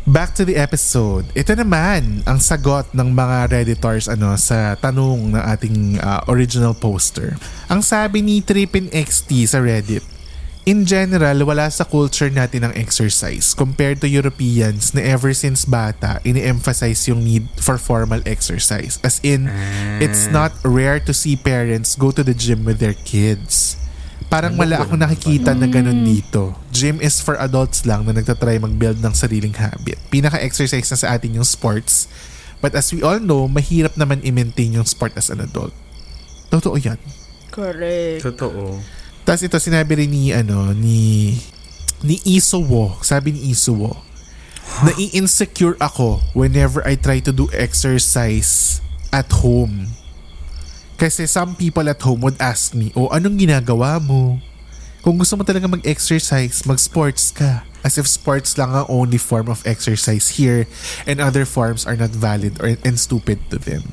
Back 0.04 0.36
to 0.36 0.44
the 0.44 0.60
episode. 0.60 1.32
Ito 1.32 1.56
naman 1.56 2.24
ang 2.28 2.40
sagot 2.44 2.92
ng 2.92 3.16
mga 3.16 3.52
redditors 3.52 4.12
ano 4.12 4.36
sa 4.36 4.76
tanong 4.76 5.36
ng 5.36 5.44
ating 5.44 5.78
uh, 6.00 6.22
original 6.28 6.76
poster. 6.76 7.40
Ang 7.72 7.80
sabi 7.80 8.20
ni 8.20 8.44
Trippin 8.44 8.92
XT 8.92 9.48
sa 9.48 9.64
Reddit, 9.64 10.04
In 10.64 10.88
general, 10.88 11.44
wala 11.44 11.68
sa 11.68 11.84
culture 11.84 12.32
natin 12.32 12.64
ang 12.64 12.74
exercise 12.80 13.52
compared 13.52 14.00
to 14.00 14.08
Europeans 14.08 14.96
na 14.96 15.04
ever 15.04 15.36
since 15.36 15.68
bata, 15.68 16.24
ini-emphasize 16.24 17.04
yung 17.12 17.20
need 17.20 17.52
for 17.60 17.76
formal 17.76 18.24
exercise. 18.24 18.96
As 19.04 19.20
in, 19.28 19.52
it's 20.00 20.32
not 20.32 20.56
rare 20.64 21.04
to 21.04 21.12
see 21.12 21.36
parents 21.36 22.00
go 22.00 22.16
to 22.16 22.24
the 22.24 22.32
gym 22.32 22.64
with 22.64 22.80
their 22.80 22.96
kids. 23.04 23.76
Parang 24.34 24.58
wala 24.58 24.82
akong 24.82 24.98
nakikita 24.98 25.54
na 25.54 25.70
ganun 25.70 26.02
dito. 26.02 26.58
Gym 26.74 26.98
is 27.06 27.22
for 27.22 27.38
adults 27.38 27.86
lang 27.86 28.02
na 28.10 28.18
nagtatry 28.18 28.58
mag-build 28.58 28.98
ng 28.98 29.14
sariling 29.14 29.54
habit. 29.54 30.02
Pinaka-exercise 30.10 30.90
na 30.90 30.98
sa 30.98 31.14
atin 31.14 31.38
yung 31.38 31.46
sports. 31.46 32.10
But 32.58 32.74
as 32.74 32.90
we 32.90 33.06
all 33.06 33.22
know, 33.22 33.46
mahirap 33.46 33.94
naman 33.94 34.26
i-maintain 34.26 34.74
yung 34.74 34.90
sport 34.90 35.14
as 35.22 35.30
an 35.30 35.46
adult. 35.46 35.70
Totoo 36.50 36.82
yan. 36.82 36.98
Correct. 37.54 38.26
Totoo. 38.26 38.82
Tapos 39.22 39.46
ito 39.46 39.62
sinabi 39.62 40.02
rin 40.02 40.10
ni 40.10 40.34
ano 40.34 40.74
ni 40.74 41.38
ni 42.02 42.18
Isuwo, 42.26 42.98
sabi 43.06 43.38
ni 43.38 43.54
Isuwo, 43.54 44.02
nai-insecure 44.82 45.78
ako 45.78 46.26
whenever 46.34 46.82
I 46.90 46.98
try 46.98 47.22
to 47.22 47.30
do 47.30 47.54
exercise 47.54 48.82
at 49.14 49.30
home. 49.46 49.94
Kasi 51.04 51.28
some 51.28 51.52
people 51.54 51.84
at 51.84 52.00
home 52.00 52.24
would 52.24 52.40
ask 52.40 52.72
me, 52.72 52.96
"O 52.96 53.12
anong 53.12 53.36
ginagawa 53.36 54.00
mo?" 54.00 54.40
Kung 55.04 55.20
gusto 55.20 55.36
mo 55.36 55.44
talaga 55.44 55.68
mag-exercise, 55.68 56.64
mag-sports 56.64 57.36
ka. 57.36 57.68
As 57.84 58.00
if 58.00 58.08
sports 58.08 58.56
lang 58.56 58.72
ang 58.72 58.88
only 58.88 59.20
form 59.20 59.52
of 59.52 59.60
exercise 59.68 60.40
here 60.40 60.64
and 61.04 61.20
other 61.20 61.44
forms 61.44 61.84
are 61.84 62.00
not 62.00 62.16
valid 62.16 62.56
or 62.64 62.72
and 62.88 62.96
stupid 62.96 63.44
to 63.52 63.60
them. 63.60 63.92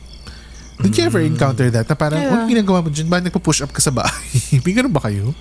Did 0.79 0.95
you 0.95 1.03
ever 1.03 1.19
encounter 1.19 1.67
that? 1.75 1.91
Na 1.91 1.99
parang, 1.99 2.23
Yeah. 2.23 2.31
anong 2.31 2.55
ginagawa 2.55 2.87
mo 2.87 2.89
dyan? 2.95 3.11
Ba 3.11 3.19
nagpo-push 3.19 3.67
up 3.67 3.75
ka 3.75 3.83
sa 3.83 3.91
bahay? 3.91 4.31
May 4.63 4.71
ganun 4.71 4.95
ba 4.95 5.03
kayo? 5.03 5.35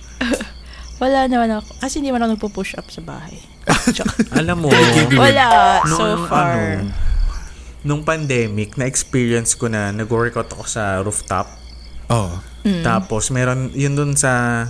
Wala 1.00 1.30
naman 1.30 1.54
ako. 1.54 1.70
Kasi 1.78 2.02
hindi 2.02 2.10
man 2.10 2.26
ako 2.26 2.30
nagpo-push 2.34 2.74
up 2.74 2.90
sa 2.90 3.00
bahay. 3.00 3.38
Alam 4.42 4.66
mo, 4.66 4.68
Wala, 5.14 5.46
so 5.86 6.02
nung, 6.02 6.26
far. 6.26 6.50
ano, 6.58 6.90
nung 7.86 8.02
pandemic, 8.02 8.74
na-experience 8.74 9.54
ko 9.54 9.70
na 9.70 9.94
nag-workout 9.94 10.50
ako 10.50 10.66
sa 10.66 10.98
rooftop. 10.98 11.59
Oh. 12.10 12.30
Tapos 12.82 13.30
meron 13.30 13.70
yun 13.72 13.96
dun 13.96 14.12
sa 14.18 14.66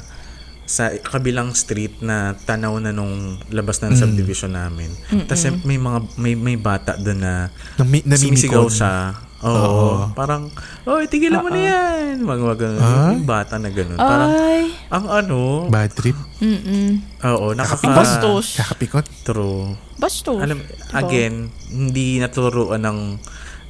sa 0.71 0.95
kabilang 0.95 1.51
street 1.51 1.99
na 1.99 2.39
tanaw 2.47 2.79
na 2.79 2.95
nung 2.95 3.43
labas 3.51 3.83
ng 3.83 3.99
subdivision 3.99 4.55
namin. 4.55 4.93
Tapos 5.27 5.51
may 5.67 5.81
mga 5.81 5.99
may 6.15 6.39
may 6.39 6.55
bata 6.55 6.95
doon 6.95 7.19
na 7.19 7.51
Nami, 7.75 8.07
sumisigaw 8.07 8.71
namimikon. 8.71 8.79
siya. 8.79 8.95
Oo. 9.41 10.13
Parang, 10.13 10.53
oh, 10.85 11.01
tigilan 11.09 11.41
mo 11.41 11.49
na 11.49 11.61
yan. 11.65 12.21
Mga 12.21 12.41
mga 12.45 12.57
ganun. 12.61 12.81
Ah? 12.85 13.17
Bata 13.25 13.57
na 13.57 13.73
ganun. 13.73 13.97
Parang, 13.97 14.31
Ay, 14.37 14.69
ang 14.93 15.09
ano, 15.09 15.65
Bad 15.73 15.97
trip. 15.97 16.17
mm 16.45 17.25
oo, 17.25 17.57
nakaka... 17.57 17.89
Bastos. 17.89 18.61
Kakapikot. 18.61 19.07
True. 19.25 19.73
Bastos. 19.97 20.45
Alam, 20.45 20.61
again, 20.93 21.49
hindi 21.73 22.21
naturuan 22.21 22.85
ng 22.85 22.99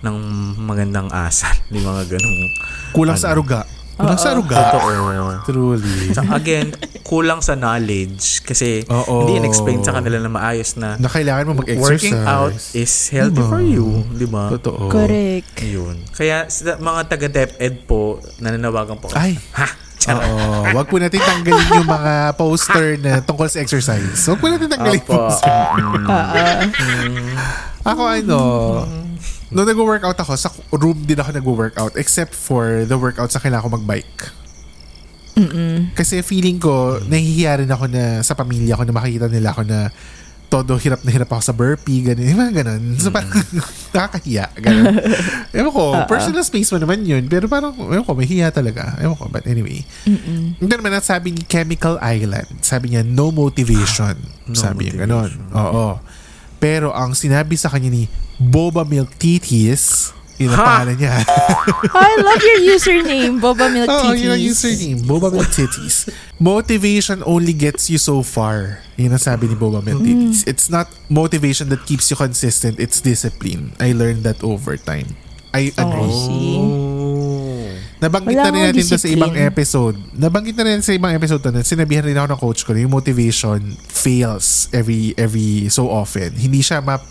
ng 0.01 0.17
magandang 0.59 1.09
asal. 1.09 1.53
Hindi 1.69 1.81
mga 1.81 2.03
ganung 2.09 2.37
Kulang 2.91 3.17
sa 3.17 3.31
aruga. 3.31 3.63
Kulang 3.95 4.17
sa 4.17 4.33
aruga. 4.33 4.57
Totoo. 4.57 4.89
Truly. 5.45 6.17
Sa- 6.17 6.25
again, 6.33 6.73
kulang 7.05 7.45
sa 7.45 7.53
knowledge 7.53 8.41
kasi 8.41 8.81
Oo. 8.87 9.27
hindi 9.27 9.37
in-explain 9.37 9.85
sa 9.85 9.93
kanila 9.93 10.17
na 10.17 10.31
maayos 10.31 10.79
na 10.79 10.97
Na 10.97 11.05
kailangan 11.05 11.53
mo 11.53 11.61
mag-exercise. 11.61 12.09
working 12.09 12.17
out 12.17 12.55
is 12.73 12.93
healthy 13.11 13.37
Diba? 13.37 13.51
for 13.51 13.61
you, 13.61 13.87
di 14.11 14.25
ba? 14.25 14.49
Totoo. 14.49 14.89
Correct. 14.89 15.53
Yun. 15.61 16.01
Kaya 16.11 16.49
sa 16.49 16.81
mga 16.81 17.01
taga 17.07 17.29
DepEd 17.29 17.85
po, 17.85 18.23
nananawagan 18.39 18.97
po. 18.97 19.13
Ay. 19.13 19.37
Ha? 19.53 19.69
Oo. 20.17 20.33
Wag 20.73 20.89
po 20.89 20.97
natin 20.97 21.21
tanggalin 21.21 21.69
yung 21.77 21.85
mga 21.85 22.15
poster 22.33 22.97
na 22.97 23.21
tungkol 23.21 23.53
sa 23.53 23.61
exercise. 23.61 24.17
Wag 24.25 24.41
po 24.41 24.49
natin 24.49 24.65
tanggalin 24.67 24.97
yung 24.97 25.05
Opo. 25.05 25.29
poster. 25.29 25.53
Mm. 25.77 27.37
Ako 27.85 28.03
ano, 28.07 28.39
nung 29.51 29.67
nag-workout 29.67 30.19
ako, 30.19 30.33
sa 30.39 30.49
room 30.71 31.03
din 31.05 31.19
ako 31.19 31.31
nag-workout 31.35 31.95
except 31.99 32.33
for 32.33 32.87
the 32.87 32.97
workout 32.97 33.31
sa 33.31 33.43
kailangan 33.43 33.67
ko 33.67 33.71
mag-bike. 33.79 34.41
Kasi 35.95 36.21
feeling 36.21 36.61
ko, 36.61 37.01
nahihiya 37.01 37.65
rin 37.65 37.71
ako 37.71 37.89
na 37.89 38.21
sa 38.21 38.37
pamilya 38.37 38.77
ko 38.77 38.85
na 38.85 38.93
makikita 38.93 39.27
nila 39.31 39.55
ako 39.55 39.63
na 39.65 39.89
todo 40.51 40.75
hirap 40.83 41.07
na 41.07 41.15
hirap 41.15 41.31
ako 41.31 41.43
sa 41.47 41.55
burpee, 41.55 42.03
ganun. 42.03 42.27
Yung 42.27 42.41
mga 42.43 42.55
ganun. 42.67 42.83
So, 42.99 43.15
parang 43.15 43.31
nakakahiya. 43.95 44.51
Ganun. 44.59 44.99
Ewan 45.57 45.71
ko, 45.71 45.85
personal 46.11 46.43
space 46.43 46.75
mo 46.75 46.83
naman 46.83 47.07
yun. 47.07 47.23
Pero 47.31 47.47
parang, 47.47 47.71
ewan 47.79 48.03
ko, 48.03 48.19
may 48.19 48.27
hiya 48.27 48.51
talaga. 48.51 48.99
Ewan 48.99 49.15
ko, 49.15 49.31
but 49.31 49.47
anyway. 49.47 49.79
Hindi 50.59 50.75
naman 50.75 50.91
ang 50.91 51.07
sabi 51.07 51.31
ni 51.31 51.47
Chemical 51.47 52.03
Island. 52.03 52.51
Sabi 52.67 52.91
niya, 52.91 53.07
no 53.07 53.31
motivation. 53.31 54.19
No 54.51 54.59
sabi 54.59 54.91
niya, 54.91 55.07
ganun. 55.07 55.31
Oo. 55.55 56.03
Pero 56.59 56.91
ang 56.93 57.15
sinabi 57.15 57.55
sa 57.55 57.71
kanya 57.71 57.95
ni 57.95 58.11
Boba 58.41 58.89
Milk 58.89 59.13
Titis, 59.21 60.17
yun 60.41 60.49
ang 60.51 60.57
Ha? 60.57 60.65
pangalan 60.65 60.97
niya. 60.97 61.13
I 61.93 62.11
love 62.25 62.41
your 62.41 62.61
username, 62.73 63.37
Boba 63.37 63.69
Milk 63.69 63.85
Oo, 63.87 64.01
Titties. 64.09 64.21
yun 64.25 64.33
ang 64.33 64.41
username. 64.41 64.99
Boba 65.05 65.29
Milk 65.29 65.53
Titties. 65.53 66.09
Motivation 66.41 67.21
only 67.29 67.53
gets 67.53 67.93
you 67.93 68.01
so 68.01 68.25
far. 68.25 68.81
Yun 68.97 69.13
ang 69.13 69.21
sabi 69.21 69.45
ni 69.45 69.55
Boba 69.55 69.85
Milk 69.85 70.01
Titties. 70.01 70.49
It's 70.49 70.73
not 70.73 70.89
motivation 71.13 71.69
that 71.69 71.85
keeps 71.85 72.09
you 72.09 72.17
consistent. 72.17 72.81
It's 72.81 73.05
discipline. 73.05 73.77
I 73.77 73.93
learned 73.93 74.25
that 74.25 74.41
over 74.41 74.81
time. 74.81 75.21
I 75.53 75.75
agree. 75.77 76.09
Oh, 76.09 76.25
see? 76.25 76.57
Nabanggit 78.01 78.33
Wala 78.33 78.45
na 78.49 78.53
rin 78.57 78.65
natin 78.73 78.85
to 78.89 78.97
sa 78.97 79.09
ibang 79.13 79.37
episode. 79.37 79.97
Nabanggit 80.17 80.57
na 80.57 80.65
rin 80.65 80.81
sa 80.81 80.97
ibang 80.97 81.13
episode 81.13 81.45
to 81.45 81.53
na 81.53 81.61
sinabihan 81.61 82.01
rin 82.09 82.17
ako 82.17 82.29
ng 82.33 82.41
coach 82.41 82.61
ko 82.65 82.73
na 82.73 82.81
yung 82.81 82.95
motivation 82.97 83.61
fails 83.85 84.73
every 84.73 85.13
every 85.21 85.69
so 85.69 85.93
often. 85.93 86.33
Hindi 86.33 86.65
siya 86.65 86.81
ma- 86.81 87.05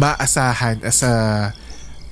maasahan 0.00 0.80
as 0.88 1.04
a 1.04 1.14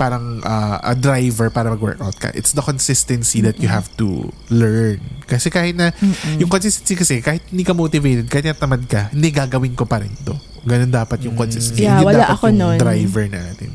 parang 0.01 0.41
uh, 0.41 0.81
a 0.81 0.97
driver 0.97 1.53
para 1.53 1.69
mag-workout 1.69 2.17
ka. 2.17 2.33
It's 2.33 2.57
the 2.57 2.65
consistency 2.65 3.45
that 3.45 3.61
you 3.61 3.69
have 3.69 3.89
to 4.01 4.33
learn. 4.49 5.01
Kasi 5.29 5.53
kahit 5.53 5.77
na, 5.77 5.93
yung 6.41 6.49
consistency 6.49 6.97
kasi, 6.97 7.21
kahit 7.21 7.45
hindi 7.53 7.69
ka 7.69 7.77
motivated, 7.77 8.25
kahit 8.33 8.57
tamad 8.57 8.89
ka, 8.89 9.13
hindi 9.13 9.29
gagawin 9.29 9.77
ko 9.77 9.85
pa 9.85 10.01
rin 10.01 10.09
to. 10.25 10.33
Ganun 10.65 10.89
dapat 10.89 11.21
yung 11.29 11.37
consistency. 11.37 11.85
Yeah, 11.85 12.01
hindi 12.01 12.09
wala 12.09 12.25
dapat 12.25 12.37
ako 12.37 12.45
yung 12.49 12.61
nun. 12.65 12.79
driver 12.81 13.25
natin. 13.29 13.71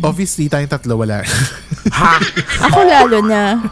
Obviously, 0.00 0.46
tayong 0.46 0.70
tatlo 0.70 0.96
wala. 0.96 1.22
Ha? 1.86 2.18
Ako 2.66 2.82
lalo 2.82 3.18
na. 3.22 3.62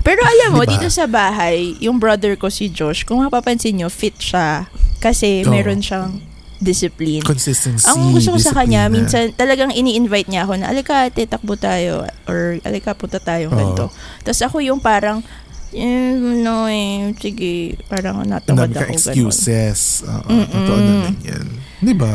Pero 0.00 0.20
alam 0.20 0.54
mo, 0.54 0.62
Diba? 0.62 0.76
dito 0.76 0.88
sa 0.88 1.04
bahay, 1.04 1.74
yung 1.78 1.96
brother 1.96 2.36
ko 2.36 2.48
si 2.48 2.68
Josh, 2.68 3.02
kung 3.02 3.20
mapapansin 3.20 3.74
nyo, 3.74 3.88
fit 3.88 4.14
siya. 4.14 4.68
Kasi 4.96 5.42
Oo. 5.42 5.50
meron 5.50 5.80
siyang 5.80 6.20
discipline. 6.56 7.20
Consistency. 7.20 7.88
Ang 7.88 8.12
gusto 8.12 8.36
ko 8.36 8.38
sa 8.38 8.52
kanya, 8.54 8.86
discipline, 8.86 8.92
minsan 8.92 9.24
talagang 9.34 9.72
ini-invite 9.72 10.28
niya 10.28 10.44
ako 10.44 10.60
na, 10.60 10.68
alika, 10.68 11.08
ate, 11.08 11.24
takbo 11.24 11.56
tayo. 11.56 12.04
Or, 12.24 12.60
alika, 12.60 12.92
punta 12.92 13.16
tayong 13.16 13.50
Oo. 13.50 13.56
ganito. 13.56 13.84
Tapos 14.20 14.40
ako 14.40 14.60
yung 14.60 14.78
parang, 14.78 15.24
eh, 15.72 16.12
no 16.36 16.68
eh, 16.68 17.16
sige, 17.16 17.80
parang 17.86 18.20
Ang 18.20 18.76
ka 18.76 18.84
ako. 18.84 18.92
ganun. 18.94 18.94
excuses. 19.16 19.80
Oo, 20.04 20.28
Mm-mm. 20.28 20.44
totoo 20.46 20.78
naman 20.78 21.14
yan. 21.24 21.46
Di 21.80 21.96
ba? 21.96 22.12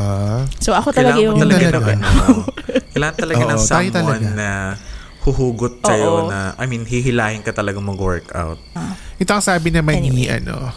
So 0.61 0.77
ako 0.77 0.93
talaga 0.93 1.17
Kailangan 1.17 1.25
yung... 1.25 1.37
talaga 1.41 1.65
ng 1.65 1.73
Talaga. 1.73 1.91
ano. 1.97 2.09
Kailangan 2.93 3.15
talaga 3.17 3.43
ng 3.43 3.59
Oo, 3.59 3.65
tayo 3.65 3.87
someone 3.89 4.21
talaga. 4.21 4.37
na 4.37 4.49
huhugot 5.25 5.73
sa'yo 5.81 6.09
Oo. 6.21 6.29
na, 6.29 6.53
I 6.55 6.65
mean, 6.69 6.85
hihilahin 6.85 7.41
ka 7.41 7.49
talaga 7.49 7.81
mag-workout. 7.81 8.61
Ito 9.17 9.31
ang 9.33 9.41
sabi 9.43 9.73
naman 9.73 10.05
ni, 10.05 10.29
Anyway. 10.29 10.29
ano, 10.37 10.69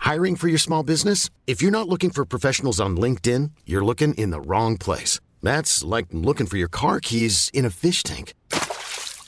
Hiring 0.00 0.36
for 0.36 0.48
your 0.48 0.58
small 0.60 0.82
business? 0.82 1.28
If 1.44 1.60
you're 1.60 1.74
not 1.74 1.88
looking 1.88 2.08
for 2.08 2.24
professionals 2.24 2.80
on 2.80 2.96
LinkedIn, 2.96 3.50
you're 3.66 3.84
looking 3.84 4.14
in 4.14 4.30
the 4.30 4.40
wrong 4.40 4.78
place. 4.78 5.20
That's 5.42 5.84
like 5.84 6.06
looking 6.12 6.46
for 6.46 6.56
your 6.56 6.68
car 6.72 6.96
keys 7.00 7.50
in 7.52 7.64
a 7.64 7.70
fish 7.70 8.02
tank. 8.02 8.32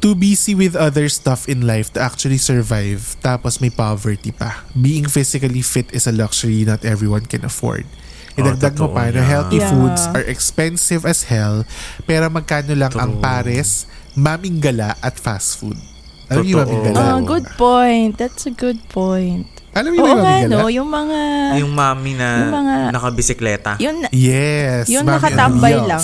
Too 0.00 0.16
busy 0.16 0.56
with 0.56 0.72
other 0.72 1.12
stuff 1.12 1.44
in 1.44 1.68
life 1.68 1.92
to 1.92 2.00
actually 2.00 2.40
survive, 2.40 3.20
tapos 3.20 3.60
may 3.60 3.68
poverty 3.68 4.32
pa. 4.32 4.64
Being 4.72 5.04
physically 5.04 5.60
fit 5.60 5.92
is 5.92 6.08
a 6.08 6.12
luxury 6.12 6.64
not 6.64 6.88
everyone 6.88 7.28
can 7.28 7.44
afford. 7.44 7.84
Idagdag 8.32 8.80
mo 8.80 8.88
totoo 8.88 8.96
pa 8.96 9.12
na 9.12 9.20
healthy 9.20 9.60
Yeah. 9.60 9.68
foods 9.68 10.08
are 10.08 10.24
expensive 10.24 11.04
as 11.04 11.28
hell, 11.28 11.68
pero 12.08 12.32
magkano 12.32 12.72
lang 12.72 12.96
ang 12.96 13.20
pares, 13.20 13.84
maminggala 14.16 14.96
at 14.98 15.20
fast 15.20 15.60
food. 15.60 15.76
Alam 16.30 16.46
niyo 16.46 16.56
yung 16.56 16.60
Totoo. 16.62 16.72
maminggala? 16.80 17.00
Ah, 17.02 17.20
good 17.20 17.46
point. 17.58 18.12
That's 18.16 18.46
a 18.46 18.54
good 18.54 18.80
point. 18.88 19.50
Alam 19.76 19.92
niyo 19.92 20.00
ba 20.00 20.08
yung 20.08 20.16
nga, 20.16 20.24
maminggala? 20.24 20.54
no? 20.56 20.68
Yung 20.70 20.88
mga... 20.88 21.18
Yung 21.60 21.72
mami 21.74 22.12
na 22.14 22.28
Yung 22.40 22.54
mga- 22.56 22.76
nakabisikleta. 22.94 23.70
Yun, 23.76 23.96
Yes. 24.08 24.88
Yung 24.88 25.04
nakatambay 25.04 25.76
lang. 25.76 26.00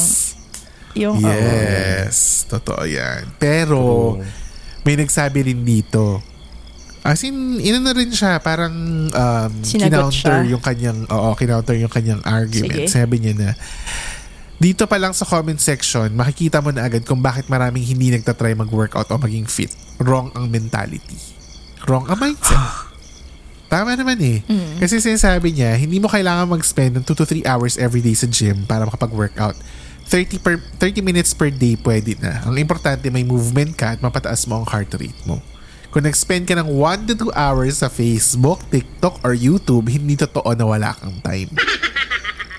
Yung... 0.97 1.21
Yes, 1.21 2.49
totoo 2.49 2.83
yan. 2.89 3.37
Pero, 3.37 4.17
may 4.83 4.97
nagsabi 4.97 5.47
rin 5.53 5.63
dito. 5.63 6.25
As 7.07 7.23
in, 7.23 7.63
ina 7.63 7.79
na 7.79 7.95
rin 7.95 8.11
siya, 8.11 8.43
parang 8.43 8.75
um, 9.07 9.53
Sinagot 9.63 10.11
kinounter 10.11 10.43
siya. 10.43 10.51
yung 10.51 10.63
kanyang, 10.65 10.99
oo, 11.07 11.29
kinounter 11.39 11.79
yung 11.79 11.93
kanyang 11.93 12.23
argument. 12.27 12.91
Sige. 12.91 12.91
Sabi 12.91 13.23
niya 13.23 13.35
na, 13.39 13.51
dito 14.59 14.89
pa 14.91 14.99
lang 14.99 15.15
sa 15.15 15.23
comment 15.23 15.61
section, 15.61 16.11
makikita 16.17 16.59
mo 16.59 16.75
na 16.75 16.89
agad 16.89 17.07
kung 17.07 17.23
bakit 17.23 17.47
maraming 17.47 17.85
hindi 17.85 18.11
nagtatry 18.11 18.59
mag-workout 18.59 19.07
o 19.13 19.21
maging 19.23 19.47
fit. 19.47 19.71
Wrong 20.03 20.35
ang 20.35 20.51
mentality. 20.51 21.21
Wrong 21.87 22.11
ang 22.11 22.19
mindset. 22.19 22.59
Tama 23.73 23.99
naman 23.99 24.19
eh. 24.23 24.43
Mm. 24.47 24.79
Kasi 24.79 25.03
sinasabi 25.03 25.51
niya, 25.55 25.75
hindi 25.75 25.99
mo 25.99 26.07
kailangan 26.07 26.51
mag-spend 26.51 26.99
ng 26.99 27.05
2 27.05 27.19
to 27.19 27.27
3 27.27 27.43
hours 27.47 27.75
every 27.77 28.03
day 28.03 28.15
sa 28.15 28.31
gym 28.31 28.67
para 28.67 28.87
makapag-workout. 28.87 29.59
30, 30.07 30.39
per, 30.39 30.63
30 30.79 31.03
minutes 31.03 31.35
per 31.35 31.51
day 31.51 31.75
pwede 31.83 32.15
na. 32.23 32.47
Ang 32.47 32.63
importante 32.63 33.11
may 33.11 33.27
movement 33.27 33.75
ka 33.75 33.99
at 33.99 34.01
mapataas 34.01 34.47
mo 34.47 34.63
ang 34.63 34.67
heart 34.67 34.95
rate 34.95 35.23
mo. 35.27 35.43
Kung 35.91 36.05
nag-spend 36.07 36.47
ka 36.47 36.55
ng 36.61 36.69
1 36.69 37.11
to 37.11 37.33
2 37.33 37.35
hours 37.35 37.81
sa 37.81 37.89
Facebook, 37.89 38.63
TikTok, 38.71 39.25
or 39.25 39.33
YouTube, 39.33 39.89
hindi 39.89 40.15
totoo 40.15 40.53
na 40.53 40.69
wala 40.69 40.93
kang 40.93 41.19
time. 41.25 41.51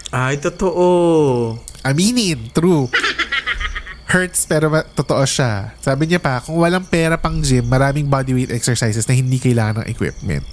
Ay, 0.09 0.41
totoo. 0.41 1.55
Aminin, 1.85 2.49
true. 2.51 2.89
Hurts 4.07 4.47
pero 4.47 4.71
totoo 4.95 5.23
siya. 5.27 5.75
Sabi 5.83 6.07
niya 6.07 6.19
pa, 6.19 6.39
kung 6.39 6.57
walang 6.59 6.87
pera 6.87 7.19
pang 7.19 7.43
gym, 7.43 7.67
maraming 7.67 8.07
bodyweight 8.07 8.51
exercises 8.55 9.03
na 9.05 9.13
hindi 9.13 9.35
kailangan 9.37 9.83
ng 9.83 9.87
equipment. 9.91 10.47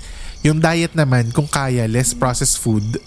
Yung 0.45 0.61
diet 0.61 0.93
naman, 0.93 1.33
kung 1.33 1.49
kaya, 1.49 1.89
less 1.89 2.13
processed 2.13 2.61
food, 2.61 3.01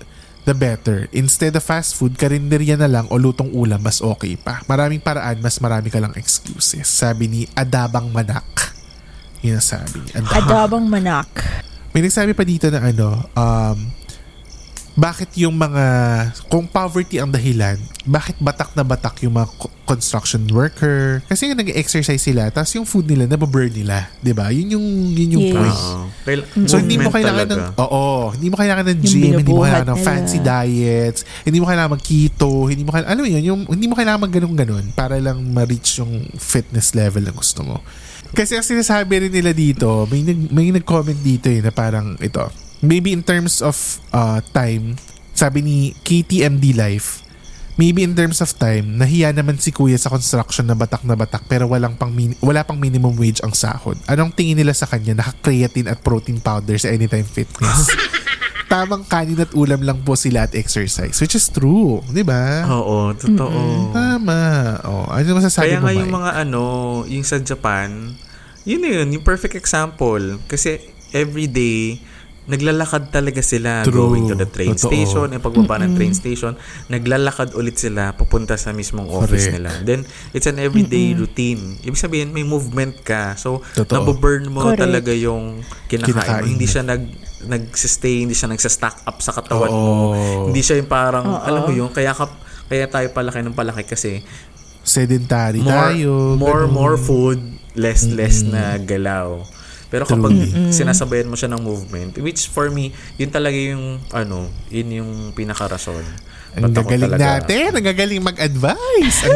the 0.47 0.55
better. 0.55 1.11
Instead 1.11 1.59
of 1.59 1.63
fast 1.67 1.99
food, 1.99 2.15
karinderya 2.15 2.79
na 2.79 2.87
lang 2.87 3.05
o 3.11 3.19
lutong 3.19 3.51
ulam, 3.51 3.83
mas 3.83 3.99
okay 3.99 4.39
pa. 4.39 4.63
Maraming 4.65 5.03
paraan, 5.03 5.43
mas 5.43 5.59
marami 5.59 5.91
ka 5.91 5.99
lang 5.99 6.15
excuses. 6.15 6.87
Sabi 6.87 7.27
ni 7.27 7.41
Adabang 7.51 8.07
Manak. 8.07 8.47
Yun 9.43 9.59
ang 9.59 9.67
sabi 9.67 9.99
ni 10.07 10.09
Adabang 10.15 10.47
Adabang 10.47 10.85
manak. 10.87 11.29
may 11.91 12.01
nagsabi 12.01 12.31
pa 12.33 12.47
dito 12.47 12.71
na 12.71 12.79
ano, 12.79 13.27
um, 13.35 13.77
bakit 14.97 15.29
yung 15.37 15.53
mga, 15.53 15.85
kung 16.49 16.65
poverty 16.65 17.21
ang 17.21 17.29
dahilan, 17.29 17.77
bakit 18.01 18.33
batak 18.37 18.73
na 18.73 18.81
batak 18.81 19.21
yung 19.21 19.37
mga 19.37 19.45
co- 19.53 19.69
construction 19.85 20.41
worker? 20.49 21.21
Kasi 21.23 21.53
nag-exercise 21.53 22.17
sila, 22.17 22.49
tapos 22.49 22.73
yung 22.73 22.83
food 22.83 23.05
nila, 23.05 23.29
nababurn 23.29 23.69
nila. 23.69 24.09
'di 24.17 24.33
ba 24.33 24.49
Yun 24.49 24.73
yung, 24.73 24.85
yun 25.13 25.29
yung 25.37 25.45
Yes. 25.45 25.53
point. 25.53 25.79
Kail- 26.25 26.47
So 26.65 26.81
hindi 26.81 26.97
mo 26.97 27.07
kailangan 27.07 27.45
talaga. 27.45 27.69
ng 27.69 27.77
oo, 27.79 28.05
hindi 28.33 28.47
mo 28.49 28.55
kailangan 28.57 28.83
ng 28.83 28.97
Yung 28.97 29.05
gym, 29.05 29.33
hindi 29.37 29.53
mo 29.53 29.61
kailangan 29.61 29.87
ng 29.87 29.99
nila. 30.01 30.07
fancy 30.09 30.39
diets, 30.41 31.19
hindi 31.45 31.57
mo 31.61 31.65
kailangan 31.67 31.91
mag 31.93 32.01
keto, 32.01 32.53
hindi 32.65 32.81
mo 32.81 32.89
kailangan 32.89 33.11
alam 33.13 33.21
mo 33.21 33.29
yun, 33.29 33.43
yung 33.45 33.61
hindi 33.69 33.85
mo 33.85 33.93
kailangan 33.93 34.19
mag 34.19 34.33
ganun 34.33 34.85
para 34.91 35.15
lang 35.17 35.37
ma-reach 35.45 36.01
yung 36.01 36.25
fitness 36.33 36.91
level 36.91 37.21
na 37.21 37.31
gusto 37.31 37.61
mo. 37.61 37.85
Kasi 38.27 38.57
ang 38.57 38.65
sinasabi 38.65 39.23
rin 39.23 39.31
nila 39.31 39.53
dito, 39.53 40.09
may 40.09 40.19
nag, 40.19 40.39
may 40.49 40.67
nag-comment 40.69 41.21
dito 41.21 41.47
eh 41.47 41.61
na 41.61 41.69
parang 41.69 42.17
ito. 42.17 42.43
Maybe 42.79 43.09
in 43.09 43.21
terms 43.21 43.59
of 43.59 43.73
uh, 44.11 44.39
time, 44.51 44.95
sabi 45.31 45.61
ni 45.61 45.77
KTMD 45.97 46.73
Life, 46.73 47.25
maybe 47.75 48.01
in 48.01 48.13
terms 48.13 48.37
of 48.37 48.53
time, 48.53 48.97
nahiya 48.97 49.29
naman 49.31 49.57
si 49.57 49.69
kuya 49.69 49.97
sa 49.97 50.09
construction 50.09 50.65
na 50.65 50.73
batak 50.73 51.01
na 51.01 51.13
batak 51.13 51.45
pero 51.45 51.65
walang 51.65 51.93
pang 51.93 52.09
min- 52.09 52.37
wala 52.37 52.61
pang 52.61 52.77
minimum 52.77 53.13
wage 53.13 53.41
ang 53.41 53.53
sahod. 53.53 53.97
Anong 54.05 54.29
tingin 54.29 54.57
nila 54.57 54.73
sa 54.73 54.85
kanya? 54.85 55.13
Naka-creatine 55.15 55.89
at 55.89 56.01
protein 56.01 56.37
powder 56.37 56.77
sa 56.77 56.89
Anytime 56.89 57.25
Fitness. 57.25 57.89
Tamang 58.67 59.07
kanin 59.07 59.39
at 59.39 59.55
ulam 59.55 59.79
lang 59.79 60.03
po 60.03 60.13
sila 60.13 60.43
at 60.43 60.51
exercise. 60.51 61.15
Which 61.17 61.33
is 61.33 61.47
true. 61.47 62.03
Di 62.03 62.19
ba? 62.19 62.67
Oo, 62.67 63.15
totoo. 63.15 63.95
Tama. 63.95 64.39
Oh, 64.83 65.07
ano 65.07 65.39
masasabi 65.39 65.71
Kaya 65.71 65.79
mo, 65.79 65.87
nga 65.87 65.93
yung 65.95 66.11
Mike? 66.11 66.17
mga 66.19 66.31
ano, 66.43 66.63
yung 67.07 67.23
sa 67.23 67.39
Japan, 67.39 68.11
yun 68.67 68.83
na 68.83 68.89
yun, 68.91 69.07
yung 69.15 69.23
perfect 69.23 69.55
example. 69.55 70.19
Kasi 70.51 70.83
every 71.15 71.47
day, 71.47 72.03
naglalakad 72.47 73.11
talaga 73.11 73.43
sila 73.43 73.83
True. 73.83 74.07
going 74.07 74.25
to 74.25 74.35
the 74.35 74.47
train 74.47 74.71
Totoo. 74.71 74.87
station, 74.87 75.27
yung 75.35 75.43
pagbaba 75.43 75.83
ng 75.83 75.93
train 75.93 76.15
station, 76.15 76.55
naglalakad 76.87 77.51
ulit 77.53 77.75
sila 77.75 78.15
papunta 78.15 78.55
sa 78.55 78.71
mismong 78.71 79.11
office 79.11 79.51
Correct. 79.51 79.55
nila. 79.59 79.71
Then, 79.83 80.07
it's 80.31 80.47
an 80.47 80.55
everyday 80.57 81.11
routine. 81.11 81.75
Ibig 81.83 81.99
sabihin, 81.99 82.31
may 82.31 82.47
movement 82.47 83.03
ka. 83.03 83.35
So, 83.35 83.59
Totoo. 83.75 83.91
naboburn 83.99 84.47
mo 84.47 84.63
Correct. 84.63 84.79
talaga 84.79 85.11
yung 85.11 85.59
kinakain, 85.85 86.15
Kinakain 86.15 86.43
mo. 86.43 86.47
Hindi 86.47 86.65
mo. 86.65 86.71
siya 86.71 86.83
nag 86.83 87.03
nag-stay, 87.37 88.25
hindi 88.25 88.33
siya 88.33 88.49
nagsa-stack 88.49 89.05
up 89.05 89.21
sa 89.21 89.29
katawan 89.29 89.69
mo. 89.69 89.77
Oo. 90.09 90.49
Hindi 90.49 90.65
siya 90.65 90.81
yung 90.81 90.89
parang, 90.89 91.27
Oo. 91.27 91.43
alam 91.43 91.61
mo 91.67 91.71
yun, 91.71 91.91
kaya, 91.93 92.09
ka, 92.09 92.25
kaya 92.65 92.89
tayo 92.89 93.13
palaki 93.13 93.45
ng 93.45 93.53
palaki 93.53 93.85
kasi 93.85 94.25
Sedentary 94.81 95.59
more, 95.59 95.91
tayo. 95.93 96.11
more, 96.39 96.63
ganun. 96.63 96.71
more 96.71 96.95
food, 96.97 97.39
less, 97.75 98.07
less 98.07 98.41
na 98.41 98.79
galaw. 98.79 99.43
Pero 99.87 100.03
kapag 100.03 100.35
sinasabayan 100.69 101.31
mo 101.31 101.39
siya 101.39 101.51
ng 101.55 101.63
movement, 101.63 102.19
which 102.19 102.51
for 102.51 102.67
me, 102.67 102.91
yun 103.15 103.31
talaga 103.31 103.55
yung, 103.55 104.03
ano, 104.11 104.51
yun 104.67 104.87
yung 104.91 105.11
pinakarason. 105.31 106.03
Ang 106.57 106.73
gagaling 106.73 107.13
natin. 107.13 107.69
Ang 107.71 107.85
gagaling 107.85 108.21
mag-advise. 108.21 109.17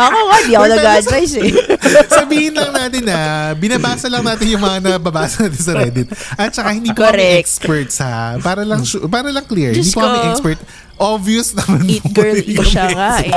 Ako 0.00 0.16
nga, 0.16 0.36
di 0.48 0.52
ako 0.56 0.66
nag-advise 0.66 1.34
eh. 1.36 1.52
Sabihin 2.20 2.56
lang 2.56 2.72
natin 2.72 3.04
na 3.04 3.16
binabasa 3.52 4.08
lang 4.08 4.24
natin 4.24 4.48
yung 4.48 4.64
mga 4.64 4.80
nababasa 4.80 5.44
natin 5.44 5.60
sa 5.60 5.76
Reddit. 5.76 6.08
At 6.40 6.56
saka 6.56 6.72
hindi 6.72 6.88
po 6.88 7.04
kami 7.04 7.12
Correct. 7.12 7.40
experts 7.44 8.00
ha. 8.00 8.40
Para 8.40 8.64
lang 8.64 8.80
su- 8.80 9.04
para 9.04 9.28
lang 9.28 9.44
clear. 9.44 9.76
Diyos 9.76 9.92
hindi 9.92 9.94
po 9.94 10.00
kami 10.00 10.16
ko. 10.16 10.28
expert. 10.32 10.60
Obvious 11.00 11.56
naman 11.56 11.80
Eat 11.84 12.04
po 12.04 12.12
girl, 12.14 12.36
yung- 12.36 12.64
siya 12.64 12.86
nga 12.92 13.10
eh. 13.20 13.32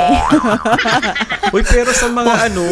Uy, 1.56 1.62
pero 1.64 1.92
sa 1.92 2.08
mga 2.08 2.32
ano, 2.48 2.64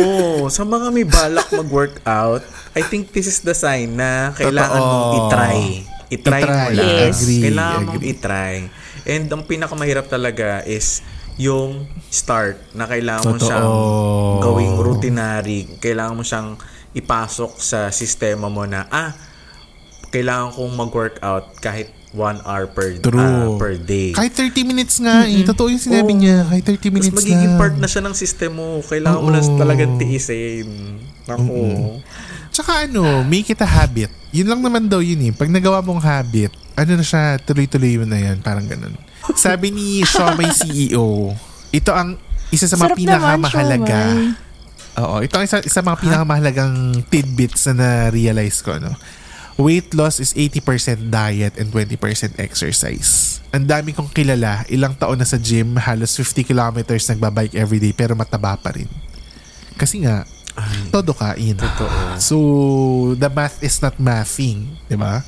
sa 0.49 0.65
mga 0.65 0.87
may 0.89 1.05
balak 1.05 1.49
mag-workout, 1.49 2.45
I 2.73 2.81
think 2.81 3.13
this 3.13 3.25
is 3.25 3.41
the 3.41 3.53
sign 3.53 3.97
na 3.97 4.33
kailangan 4.33 4.81
Totoo. 4.81 4.89
mong 4.89 5.13
i-try. 6.13 6.41
I-try, 6.45 6.53
mo 6.53 6.71
lang. 6.77 6.87
Yes. 7.09 7.17
Agree, 7.19 7.41
Kailangan 7.43 7.81
mong 7.83 7.97
agree. 7.97 8.11
i-try. 8.13 8.55
And 9.03 9.25
ang 9.27 9.43
pinakamahirap 9.43 10.07
talaga 10.07 10.63
is 10.63 11.01
yung 11.41 11.89
start 12.13 12.61
na 12.77 12.85
kailangan 12.85 13.25
mo 13.25 13.41
Totoo. 13.41 13.49
siyang 13.49 13.69
gawing 14.39 14.75
routinary. 14.79 15.61
Kailangan 15.81 16.15
mo 16.15 16.23
siyang 16.23 16.61
ipasok 16.93 17.57
sa 17.57 17.89
sistema 17.89 18.53
mo 18.53 18.69
na, 18.69 18.85
ah, 18.93 19.17
kailangan 20.13 20.53
kong 20.53 20.73
mag-workout 20.77 21.57
kahit 21.59 21.89
one 22.13 22.37
hour 22.45 22.69
per, 22.69 23.01
True. 23.01 23.17
ah, 23.17 23.49
per 23.57 23.81
day. 23.81 24.13
Kahit 24.13 24.37
30 24.37 24.69
minutes 24.69 25.01
nga 25.01 25.25
eh. 25.25 25.41
Totoo 25.43 25.73
yung 25.73 25.81
sinabi 25.81 26.13
Oo. 26.13 26.21
niya. 26.21 26.45
Kahit 26.45 26.65
30 26.69 26.77
Tapos 26.77 26.93
minutes 26.93 27.17
magiging 27.17 27.53
na. 27.57 27.59
part 27.59 27.75
na 27.81 27.89
siya 27.89 28.03
ng 28.05 28.13
system 28.13 28.53
mo. 28.61 28.69
Kailangan 28.85 29.21
mo 29.25 29.31
na 29.33 29.41
Oo. 29.41 29.57
talagang 29.57 29.97
tiisin. 29.97 31.01
Ako. 31.25 31.57
Tsaka 32.53 32.85
ano, 32.85 33.25
make 33.25 33.49
it 33.49 33.61
a 33.65 33.67
habit. 33.67 34.13
Yun 34.29 34.49
lang 34.49 34.61
naman 34.61 34.85
daw 34.85 35.01
yun 35.01 35.19
eh. 35.25 35.33
Pag 35.33 35.49
nagawa 35.49 35.81
mong 35.81 36.05
habit, 36.05 36.53
ano 36.77 37.01
na 37.01 37.05
siya, 37.05 37.41
tuloy-tuloy 37.41 37.97
mo 38.01 38.07
na 38.07 38.21
yan. 38.21 38.45
Parang 38.45 38.69
ganun. 38.69 38.93
Sabi 39.33 39.73
ni 39.73 40.05
Shomai 40.05 40.53
CEO, 40.61 41.33
ito 41.73 41.91
ang 41.97 42.21
isa 42.53 42.69
sa 42.69 42.77
mga 42.77 42.93
Sarap 42.93 42.97
naman, 43.01 43.01
pinakamahalaga. 43.01 43.99
siomai. 44.13 44.51
Oo, 44.93 45.17
ito 45.25 45.35
ang 45.41 45.45
isa, 45.49 45.65
isa 45.65 45.81
sa 45.81 45.85
mga 45.85 45.99
pinakamahalagang 46.05 46.77
tidbits 47.09 47.65
na 47.73 47.75
na-realize 47.81 48.61
ko. 48.61 48.77
No? 48.77 48.93
Weight 49.57 49.97
loss 49.97 50.21
is 50.21 50.37
80% 50.37 51.09
diet 51.09 51.57
and 51.57 51.73
20% 51.73 51.97
exercise. 52.37 53.41
Ang 53.53 53.65
dami 53.65 53.97
kong 53.97 54.13
kilala, 54.13 54.65
ilang 54.69 54.93
taon 54.97 55.17
na 55.17 55.29
sa 55.29 55.41
gym, 55.41 55.77
halos 55.77 56.13
50 56.17 56.45
kilometers 56.45 57.09
nagbabike 57.09 57.57
everyday 57.57 57.93
pero 57.93 58.13
mataba 58.13 58.57
pa 58.57 58.73
rin. 58.73 58.89
Kasi 59.77 60.05
nga, 60.05 60.25
todo 60.95 61.17
kain. 61.17 61.57
Totoo. 61.57 61.99
So, 62.21 62.37
the 63.17 63.29
math 63.33 63.63
is 63.65 63.81
not 63.81 63.97
mathing. 63.97 64.77
Di 64.87 64.97
ba? 64.97 65.25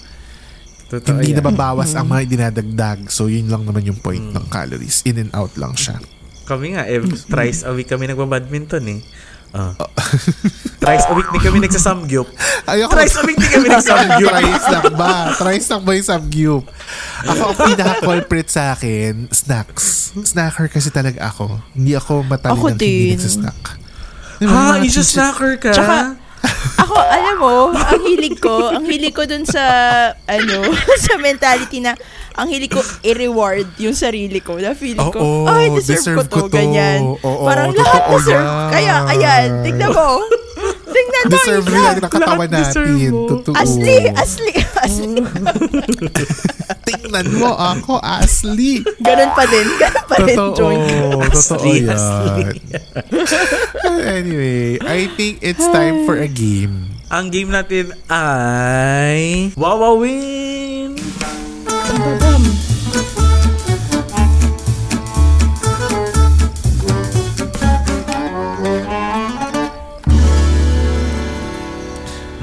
Totoo 0.88 1.16
Hindi 1.16 1.32
yan. 1.32 1.40
nababawas 1.40 1.96
ang 1.96 2.06
mga 2.06 2.22
dinadagdag. 2.28 3.08
So, 3.08 3.32
yun 3.32 3.48
lang 3.48 3.64
naman 3.64 3.88
yung 3.88 3.98
point 3.98 4.22
ng 4.22 4.46
calories. 4.52 5.00
In 5.08 5.18
and 5.18 5.32
out 5.32 5.56
lang 5.56 5.72
siya. 5.74 5.98
Kami 6.44 6.76
nga, 6.76 6.84
eh, 6.84 7.00
thrice 7.32 7.64
a 7.64 7.72
week 7.72 7.88
kami 7.88 8.04
nagbabadminton 8.04 8.84
eh. 8.92 9.00
Ah. 9.54 9.70
thrice 10.82 11.06
a 11.06 11.14
week 11.14 11.30
din 11.30 11.40
kami 11.46 11.58
nagsasamgyup. 11.62 12.26
Ayoko. 12.66 12.90
Thrice 12.90 13.16
a 13.16 13.22
week 13.22 13.38
din 13.38 13.50
kami 13.54 13.68
nagsamgyup. 13.70 14.28
Thrice 14.34 14.66
lang 14.66 14.86
ba? 14.98 15.14
Thrice 15.38 15.66
lang 15.70 15.82
ba 15.86 15.90
yung 15.94 16.08
samgyup? 16.10 16.64
Ako, 17.22 17.42
ang 17.54 17.58
pinaka-culprit 17.72 18.48
sa 18.50 18.74
akin, 18.74 19.30
snacks. 19.30 20.10
Snacker 20.26 20.66
kasi 20.66 20.90
talaga 20.90 21.30
ako. 21.30 21.62
Hindi 21.70 21.94
ako 21.94 22.26
matalin 22.26 22.54
Ako 22.58 22.66
ng 22.66 22.76
hindi 22.76 23.14
din. 23.14 23.18
Nagsasnack. 24.34 24.40
Di 24.40 24.46
ba, 24.46 24.52
yung 24.52 24.74
Ha, 24.74 24.84
isa 24.84 25.02
snacker 25.02 25.52
ka? 25.58 25.70
Tsaka, 25.70 25.96
ako, 26.76 26.94
alam 26.98 27.36
mo, 27.38 27.52
ang 27.72 28.02
hilig 28.04 28.36
ko, 28.36 28.68
ang 28.68 28.84
hilig 28.84 29.14
ko 29.14 29.24
dun 29.24 29.44
sa, 29.44 29.62
ano, 30.28 30.68
sa 31.04 31.16
mentality 31.16 31.80
na, 31.80 31.96
ang 32.34 32.50
hilig 32.50 32.68
ko 32.68 32.82
i-reward 33.00 33.64
yung 33.78 33.94
sarili 33.94 34.42
ko. 34.42 34.58
Na 34.58 34.74
feeling 34.74 35.08
ko, 35.08 35.18
Oo, 35.18 35.46
ay, 35.46 35.70
deserve, 35.70 35.96
deserve 35.96 36.18
ko 36.18 36.22
ko 36.26 36.38
to, 36.44 36.46
to. 36.46 36.52
ganyan. 36.52 37.00
Oo, 37.16 37.46
Parang 37.46 37.70
lahat 37.70 38.02
deserve. 38.10 38.42
yan. 38.42 38.68
Kaya, 38.70 38.94
ayan, 39.08 39.46
tignan 39.62 39.90
mo. 39.90 40.20
Tignan 40.84 41.22
mo. 41.24 41.30
Deserve 41.32 41.66
nila 41.66 41.90
ng 41.96 42.12
katawan 42.12 42.48
lahat 42.48 42.60
deserve 42.70 42.94
natin. 42.94 43.12
mo. 43.12 43.20
Totoo. 43.28 43.54
Asli, 43.56 43.96
asli, 44.12 44.52
asli. 44.78 45.08
Tingnan 46.86 47.26
mo 47.40 47.50
ako, 47.56 47.96
Asli. 47.98 48.84
Ganun 49.00 49.30
pa 49.32 49.44
din, 49.48 49.66
ganun 49.80 50.04
pa 50.04 50.16
din, 50.20 50.36
Totoo. 50.36 50.52
Joy. 50.54 50.76
Totoo 51.32 51.64
Asli, 51.64 51.76
yan. 51.88 52.52
anyway, 54.20 54.76
I 54.84 55.08
think 55.16 55.40
it's 55.40 55.64
time 55.72 56.04
for 56.04 56.20
a 56.20 56.28
game. 56.28 56.92
Ang 57.08 57.30
game 57.30 57.48
natin 57.48 57.94
ay 58.10 59.54
Wawawin! 59.56 60.98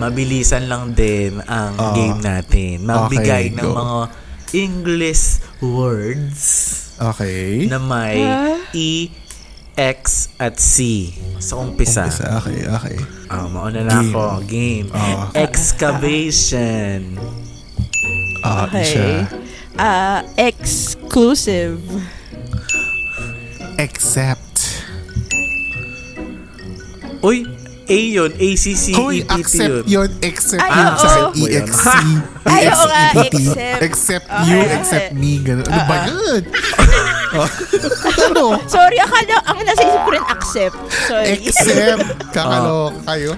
Mabilisan 0.02 0.66
lang 0.66 0.92
din 0.92 1.38
ang 1.46 1.78
Ah. 1.78 1.94
game 1.94 2.18
natin. 2.18 2.82
Magbigay 2.82 3.46
Okay, 3.48 3.56
ng 3.56 3.62
go. 3.62 3.78
mga 3.78 4.00
English 4.52 5.24
words 5.62 6.42
Okay. 6.98 7.70
na 7.70 7.78
may 7.78 8.18
E, 8.74 9.14
X, 9.72 10.28
at 10.36 10.58
C. 10.58 11.10
Sa 11.38 11.62
umpisa. 11.62 12.04
Umpisa. 12.04 12.26
Okay, 12.40 12.66
okay. 12.68 12.98
Ah, 13.28 13.46
mauna 13.46 13.82
na 13.82 13.94
Game. 13.96 14.10
ako. 14.12 14.26
Game. 14.44 14.88
Ah. 14.92 15.30
Excavation. 15.32 17.16
Ah, 18.42 18.66
Okay. 18.66 19.22
Ah, 19.74 20.26
exclusive. 20.36 21.78
Accept. 23.78 24.82
Uy, 27.22 27.46
A 27.82 27.98
yun. 27.98 28.32
A-C-C-E-P-T 28.32 28.96
Hoy, 28.96 29.26
accept 29.26 29.84
yun. 29.86 30.10
Accept 30.22 30.62
Ay, 30.62 30.72
yun. 30.72 30.88
oo. 30.88 30.98
Sa 30.98 31.10
yun. 31.12 31.32
EXC. 31.36 31.86
Ay, 32.44 32.64
oo 32.68 32.86
nga, 32.86 33.02
EXEPT. 33.12 33.34
accept. 33.36 33.82
Accept 33.82 34.26
Okay, 34.28 34.46
you, 34.46 34.58
okay. 34.60 34.76
accept 34.76 35.10
me. 35.14 35.32
Ganun. 35.40 35.66
Ano 35.66 35.82
ba 35.86 35.96
yun? 36.06 36.42
Ano? 37.32 38.60
Sorry, 38.68 39.00
akala, 39.00 39.40
ang 39.46 39.64
nasa 39.64 39.82
isip 39.82 40.02
ko 40.04 40.12
rin 40.12 40.26
accept. 40.28 40.76
Sorry. 41.08 41.40
Accept. 41.40 42.04
Kakaloka 42.36 43.00
kayo. 43.08 43.32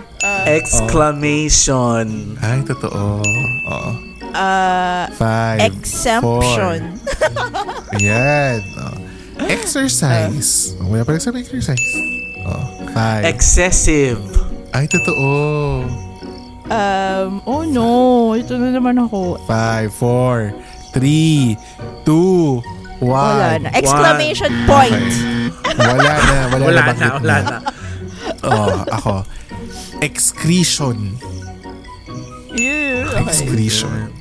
Exclamation. 0.49 2.05
Ay, 2.41 2.65
totoo. 2.65 3.21
Oo. 3.69 3.91
Ah, 4.33 5.05
Five. 5.13 5.61
exemption. 5.69 6.97
Four. 6.97 7.93
Ayan. 7.93 8.59
Oh. 8.81 8.97
Exercise. 9.53 10.73
Wala 10.79 11.05
pa 11.05 11.13
rin 11.13 11.21
sa 11.21 11.29
exercise. 11.31 11.85
Oh. 12.45 12.63
Five. 12.93 13.25
Excessive. 13.25 14.19
Ay, 14.73 14.85
totoo. 14.89 15.85
Um, 16.67 17.43
oh 17.45 17.61
no, 17.67 18.33
ito 18.33 18.55
na 18.57 18.71
naman 18.71 18.97
ako. 18.97 19.37
Five, 19.45 19.91
four, 19.93 20.49
three, 20.95 21.59
two, 22.07 22.63
one. 23.03 23.11
Wala 23.11 23.59
na. 23.61 23.69
Exclamation 23.75 24.51
point. 24.65 25.11
Okay. 25.67 25.77
Wala 25.77 26.13
na. 26.17 26.35
Wala, 26.49 26.63
Wala 26.63 26.81
na. 26.81 26.93
na, 26.95 27.07
wala 27.19 27.37
na. 27.43 27.57
Oh, 28.43 28.75
ako. 28.89 29.13
Excretion. 30.01 31.15
Yeah. 32.55 33.07
Okay. 33.11 33.23
Excretion. 33.27 34.11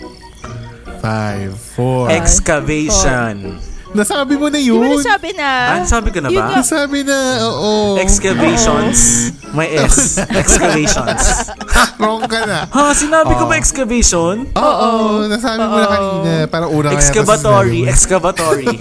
Five, 1.03 1.59
four, 1.59 2.11
Excavation. 2.11 3.59
Nasabi 3.93 4.41
mo 4.41 4.49
na 4.49 4.57
Di 4.57 4.73
ba 4.73 4.77
yun. 4.81 4.97
nasabi 4.97 5.31
na? 5.37 5.51
Ah, 5.71 5.85
sabi 5.85 6.09
ko 6.09 6.19
na 6.19 6.33
Yun 6.33 6.41
ba? 6.41 6.49
nga. 6.49 6.57
Nasabi 6.65 6.99
na, 7.05 7.19
oo. 7.45 8.01
Excavations. 8.01 9.29
May 9.53 9.69
S. 9.77 10.17
Excavations. 10.41 11.53
Wrong 12.01 12.25
ka 12.25 12.41
na. 12.43 12.65
Ha, 12.67 12.97
sinabi 12.97 13.37
ko 13.37 13.45
ba 13.45 13.55
excavation? 13.55 14.49
Oo, 14.49 14.89
nasabi 15.29 15.61
mo 15.61 15.77
na 15.77 15.87
kanina. 15.87 16.33
Para 16.49 16.67
una 16.67 16.89
kaya 16.89 16.99
Excavatory. 16.99 17.81
mo. 17.85 17.89
Excavatory. 17.93 18.67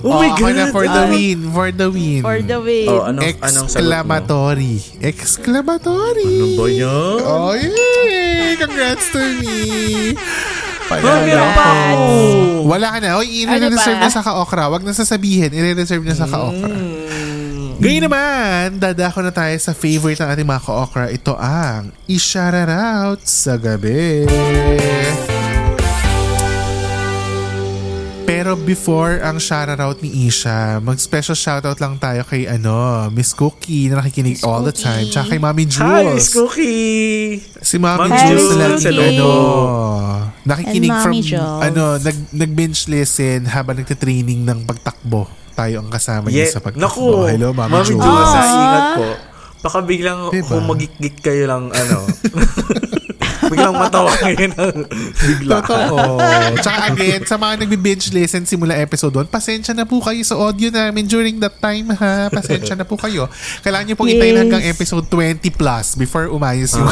oh 0.00 0.16
my 0.16 0.30
Oo, 0.32 0.32
ako 0.32 0.40
God. 0.40 0.56
na 0.56 0.64
for 0.72 0.84
the 0.88 1.02
win. 1.12 1.38
For 1.52 1.68
the 1.70 1.88
win. 1.88 2.20
For 2.24 2.38
the 2.40 2.58
way. 2.58 2.88
Oh, 2.88 3.04
anong, 3.04 3.36
anong? 3.38 3.66
Exclamatory. 3.68 4.74
Exclamatory. 4.98 6.34
Ano 6.40 6.56
ba 6.56 6.66
yan? 6.72 7.16
Oh, 7.20 7.52
yay! 7.52 8.56
Congrats 8.56 9.12
to 9.12 9.20
me. 9.20 10.16
Oh, 10.98 11.18
meron 11.18 11.40
na 11.40 11.54
pa 11.54 11.64
ako. 11.64 12.04
Wala 12.64 12.86
ka 12.88 12.98
na. 12.98 13.08
Oy, 13.16 13.28
Ano 13.42 13.64
i-reserve 13.64 13.96
pa? 13.96 14.02
na 14.02 14.10
sa 14.10 14.20
ka-okra. 14.20 14.62
Huwag 14.66 14.82
na 14.82 14.92
sasabihin. 14.92 15.48
I-reserve 15.48 16.02
na 16.02 16.12
sa 16.12 16.26
ka-okra. 16.26 16.68
Mm. 16.68 17.78
Ngayon 17.78 18.02
naman, 18.04 18.64
dadako 18.78 19.20
na 19.20 19.30
tayo 19.30 19.56
sa 19.56 19.72
favorite 19.72 20.16
ng 20.16 20.30
ating 20.30 20.46
mga 20.46 20.62
ka-okra. 20.62 21.04
Ito 21.08 21.34
ang 21.34 21.90
i-shoutout 22.06 23.18
sa 23.22 23.56
gabi. 23.56 24.28
Pero 28.22 28.54
before 28.56 29.18
ang 29.20 29.36
shoutout 29.36 29.98
ni 29.98 30.24
Isha, 30.24 30.78
mag-special 30.78 31.34
shoutout 31.34 31.78
lang 31.78 31.98
tayo 31.98 32.22
kay 32.24 32.46
ano, 32.46 33.06
Miss 33.10 33.34
Cookie 33.34 33.86
na 33.86 33.98
nakikinig 33.98 34.38
Miss 34.38 34.46
all 34.46 34.62
the 34.62 34.70
Cookie. 34.70 34.82
time. 34.82 35.06
Tsaka 35.10 35.26
kay 35.28 35.38
Mami 35.38 35.64
Hi, 35.64 35.68
Jules. 35.68 36.14
Miss 36.16 36.30
Cookie. 36.30 37.42
Si 37.60 37.76
Mami 37.76 37.98
Mami 38.00 38.18
Jules 38.24 38.46
Jules, 38.46 38.56
na 38.56 38.66
hello. 38.80 39.02
ano, 39.04 39.30
nakikinig 40.44 40.90
from 40.92 41.14
Jules. 41.16 41.60
ano, 41.62 41.84
nag 41.96 42.16
nag-bench 42.30 42.80
listen 42.86 43.46
habang 43.46 43.76
nagte-training 43.76 44.42
ng 44.42 44.58
pagtakbo. 44.62 45.26
Tayo 45.52 45.78
ang 45.78 45.88
kasama 45.88 46.26
niya 46.26 46.46
Yeah. 46.46 46.52
sa 46.52 46.60
pagtakbo. 46.60 46.82
Naku, 46.82 47.06
Hello, 47.28 47.48
Mami, 47.52 47.70
Mami 47.72 47.86
Jules. 47.86 48.00
Jules, 48.00 48.32
ingat 48.52 48.86
po. 48.94 49.08
Baka 49.62 49.78
biglang 49.80 50.20
Diba? 50.28 50.48
humagik-gik 50.52 51.16
kayo 51.20 51.46
lang, 51.46 51.70
ano. 51.70 51.98
biglang 53.52 53.76
matawa 53.76 54.08
kayo 54.22 54.48
ng 54.48 54.88
bigla. 55.20 55.60
Totoo. 55.60 56.16
Tsaka 56.64 56.78
again, 56.88 57.22
sa 57.22 57.36
mga 57.36 57.60
nagbi-binge 57.60 58.08
listen 58.10 58.42
simula 58.42 58.72
episode 58.74 59.12
1, 59.14 59.28
pasensya 59.28 59.72
na 59.72 59.84
po 59.84 60.00
kayo 60.00 60.22
sa 60.22 60.34
audio 60.34 60.68
namin 60.68 61.04
during 61.04 61.36
that 61.36 61.58
time 61.58 61.92
ha. 61.92 62.26
Pasensya 62.28 62.72
na 62.72 62.82
po 62.82 62.96
kayo. 62.96 63.28
Kailangan 63.60 63.84
nyo 63.84 63.94
pong 63.94 64.10
Yes. 64.12 64.38
hanggang 64.38 64.62
episode 64.62 65.06
20 65.06 65.50
plus 65.50 65.94
before 65.94 66.26
umayos 66.26 66.72
yung, 66.72 66.88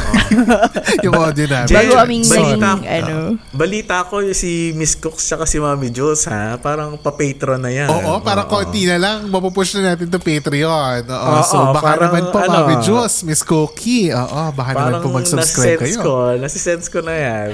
yung 1.04 1.14
audio 1.14 1.46
namin. 1.46 1.68
Jen, 1.68 1.76
Bago 1.78 1.92
aming 1.98 2.24
balita- 2.24 2.58
naging, 2.76 2.80
ano. 2.86 3.16
Balita 3.50 3.96
ko 4.04 4.20
yung 4.20 4.34
si 4.34 4.50
Miss 4.72 4.94
Cooks 4.94 5.22
tsaka 5.22 5.44
si 5.44 5.56
Mami 5.56 5.88
Jules, 5.88 6.26
ha? 6.26 6.56
Parang 6.56 6.96
pa-patron 6.96 7.56
na 7.58 7.70
yan. 7.70 7.88
Oo, 7.88 8.20
parang 8.20 8.44
konti 8.46 8.84
na 8.84 8.96
lang. 8.96 9.26
Mapupush 9.26 9.76
na 9.76 9.94
natin 9.94 10.08
to 10.08 10.18
Patreon. 10.18 11.06
Oo, 11.06 11.30
Oo, 11.30 11.40
so 11.40 11.56
baka 11.70 11.84
parang 11.94 12.10
naman 12.10 12.24
po, 12.28 12.38
ano, 12.40 12.56
Mami 12.58 12.74
Jules, 12.80 13.14
Miss 13.22 13.40
Cookie. 13.40 14.10
Oo, 14.10 14.40
baka 14.50 14.70
naman 14.74 14.92
po 14.98 15.08
mag-subscribe 15.12 15.78
kayo. 15.78 16.00
ko. 16.00 16.14
Nasisense 16.50 16.90
ko 16.90 16.98
na 16.98 17.14
yan. 17.14 17.50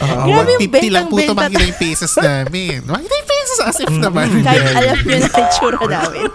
Oo, 0.00 0.24
Grabe 0.24 0.56
yung 0.56 0.64
150 0.64 0.88
lang 0.88 1.06
po 1.06 1.20
ito 1.20 1.28
bentang-benta. 1.28 1.44
makita 1.44 1.60
yung 1.62 1.76
pesos 1.78 2.12
namin. 2.16 2.78
Makita 2.88 3.12
yung 3.12 3.28
pesos 3.28 3.58
as 3.60 3.76
if 3.78 3.92
naman. 3.92 4.26
Kahit 4.40 4.64
alam 4.72 4.96
nyo 4.96 5.16
na 5.20 5.28
itsura 5.38 5.80
namin. 5.84 6.28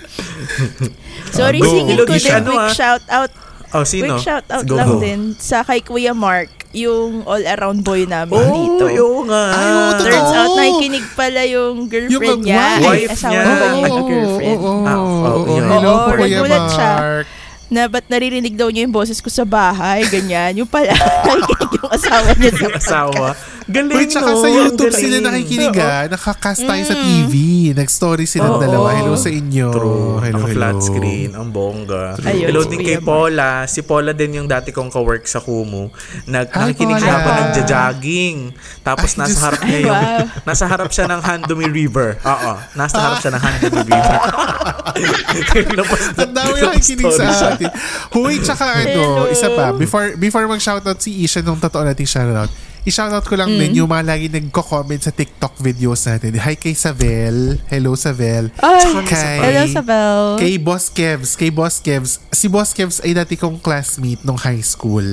Sorry, 1.36 1.60
Go. 1.60 1.68
singing 1.68 1.98
ko 1.98 2.02
Ilog, 2.02 2.08
din. 2.08 2.32
ano, 2.32 2.50
Quick 2.50 2.64
ah? 2.64 2.72
shout 2.72 3.04
out. 3.06 3.30
Oh, 3.70 3.84
sino? 3.84 4.16
Quick 4.16 4.24
shout 4.24 4.48
out 4.48 4.64
Go, 4.64 4.74
lang 4.74 4.88
go. 4.88 4.98
din 4.98 5.20
sa 5.36 5.60
kay 5.60 5.78
Kuya 5.78 6.10
Mark, 6.10 6.48
yung 6.72 7.20
all-around 7.22 7.84
boy 7.84 8.02
namin 8.04 8.40
Oh, 8.40 8.48
dito. 8.50 8.84
oo 8.88 9.20
nga. 9.28 9.44
Ay, 9.52 9.68
totoo. 9.68 10.04
Turns 10.06 10.32
out, 10.32 10.50
nakikinig 10.56 11.06
pala 11.12 11.40
yung 11.44 11.84
girlfriend 11.84 12.16
Yung 12.32 12.40
niya. 12.42 12.64
wife 12.80 13.12
asawa 13.12 13.28
niya. 13.30 13.42
na 13.44 13.52
ba 13.52 13.66
niya 13.68 13.76
Oo, 13.76 13.84
yung 13.84 13.92
oo, 13.92 14.08
girlfriend? 14.08 14.58
oo, 14.58 14.72
Ah, 14.82 14.96
oo, 14.96 15.04
oh, 15.04 15.28
oo. 15.36 15.52
yun. 15.52 15.68
Hello 15.68 15.90
Oo, 15.90 16.00
po, 16.00 16.10
Kuya 16.16 16.32
nagulat 16.34 16.64
siya. 16.70 16.90
Mark. 16.96 17.26
Na 17.70 17.86
ba't 17.86 18.06
naririnig 18.10 18.58
daw 18.58 18.66
niya 18.66 18.82
yung 18.84 18.94
boses 18.94 19.22
ko 19.22 19.30
sa 19.30 19.46
bahay, 19.46 20.02
ganyan. 20.10 20.58
Yung 20.58 20.70
pala, 20.70 20.90
nakikinig 21.22 21.72
yung 21.78 21.90
asawa 21.94 22.30
niya 22.34 22.52
sa 22.58 22.68
asawa. 22.74 23.28
Galing, 23.70 23.94
Uy, 23.94 24.04
tsaka 24.04 24.30
no? 24.30 24.36
sa 24.36 24.48
YouTube 24.48 24.90
galing. 24.90 24.98
sila 25.00 25.16
nakikinig 25.22 25.76
ah. 25.76 26.02
Nakakast 26.06 26.60
tayo 26.60 26.82
sa 26.82 26.92
Mm. 26.92 27.02
TV. 27.04 27.32
Nag-story 27.72 28.24
silang 28.24 28.56
Oo. 28.56 28.60
dalawa. 28.60 28.90
Hello 28.92 29.14
sa 29.14 29.30
inyo. 29.30 29.70
True. 29.70 30.18
Hello, 30.18 30.42
Naka-flat 30.42 30.74
hello. 30.74 30.84
screen. 30.84 31.30
Ang 31.32 31.48
bongga. 31.48 32.18
Ayun, 32.20 32.46
hello 32.46 32.60
si 32.60 32.68
din 32.68 32.78
Kuya 32.78 32.88
kay 32.88 32.96
Mark. 32.96 33.06
Paula. 33.06 33.50
Si 33.64 33.80
Paula 33.80 34.10
din 34.10 34.30
yung 34.34 34.48
dati 34.48 34.70
kong 34.70 34.90
ka-work 34.90 35.22
sa 35.24 35.38
Kumu. 35.38 35.86
Nag 36.26 36.46
Hi, 36.48 36.58
nakikinig 36.66 36.98
siya 36.98 37.06
Paula. 37.06 37.16
habang 37.16 37.36
nagja-jogging. 37.46 38.36
Tapos 38.80 39.08
Ay, 39.08 39.16
nasa 39.16 39.28
Diyos 39.30 39.44
harap 39.44 39.60
niya 39.62 39.80
yung 39.80 40.02
Wow. 40.02 40.24
nasa 40.48 40.64
harap 40.66 40.90
siya 40.90 41.06
ng 41.06 41.20
Handomi 41.20 41.66
River. 41.68 42.08
Oo. 42.20 42.52
Nasa 42.74 42.96
harap 42.98 43.18
siya 43.18 43.32
ng 43.32 43.42
Handomi 43.42 43.80
River. 43.86 44.16
Ang 46.16 46.32
dami 46.32 46.58
nakikinig 46.60 47.06
Story 47.06 47.22
siya. 47.22 47.32
sa 47.32 47.46
atin. 47.52 47.70
Huy, 48.10 48.34
tsaka 48.36 48.64
ano, 48.76 48.88
Hello. 48.88 49.30
isa 49.30 49.48
pa. 49.48 49.70
Before 49.72 50.16
before 50.16 50.44
mag-shoutout 50.46 50.98
si 50.98 51.22
Isha 51.22 51.40
nung 51.40 51.56
totoo 51.56 51.82
nating 51.82 52.04
shoutout, 52.04 52.50
i-shoutout 52.82 53.22
ko 53.22 53.34
lang 53.34 53.48
Mm. 53.48 53.58
din 53.58 53.72
yung 53.78 53.88
mga 53.88 54.04
lagi 54.06 54.26
nagko-comment 54.26 54.98
sa 54.98 55.10
TikTok 55.10 55.58
videos 55.58 56.00
natin. 56.02 56.32
Hi 56.36 56.54
kay 56.54 56.72
Savel. 56.72 57.60
Hello, 57.66 57.92
Savel. 57.92 58.48
Ay, 58.56 58.80
Kay, 59.02 59.36
hello, 59.38 59.64
Sabel. 59.68 60.20
Kay 60.36 60.54
Boss 60.56 60.88
Kevs. 60.88 61.34
Kay 61.34 61.50
Boss 61.50 61.78
Kevs. 61.78 62.20
Si 62.30 62.46
Boss 62.46 62.70
Kevs 62.70 63.00
ay 63.00 63.12
dati 63.12 63.34
kong 63.34 63.58
classmate 63.58 64.22
nung 64.22 64.38
high 64.38 64.62
school. 64.62 65.04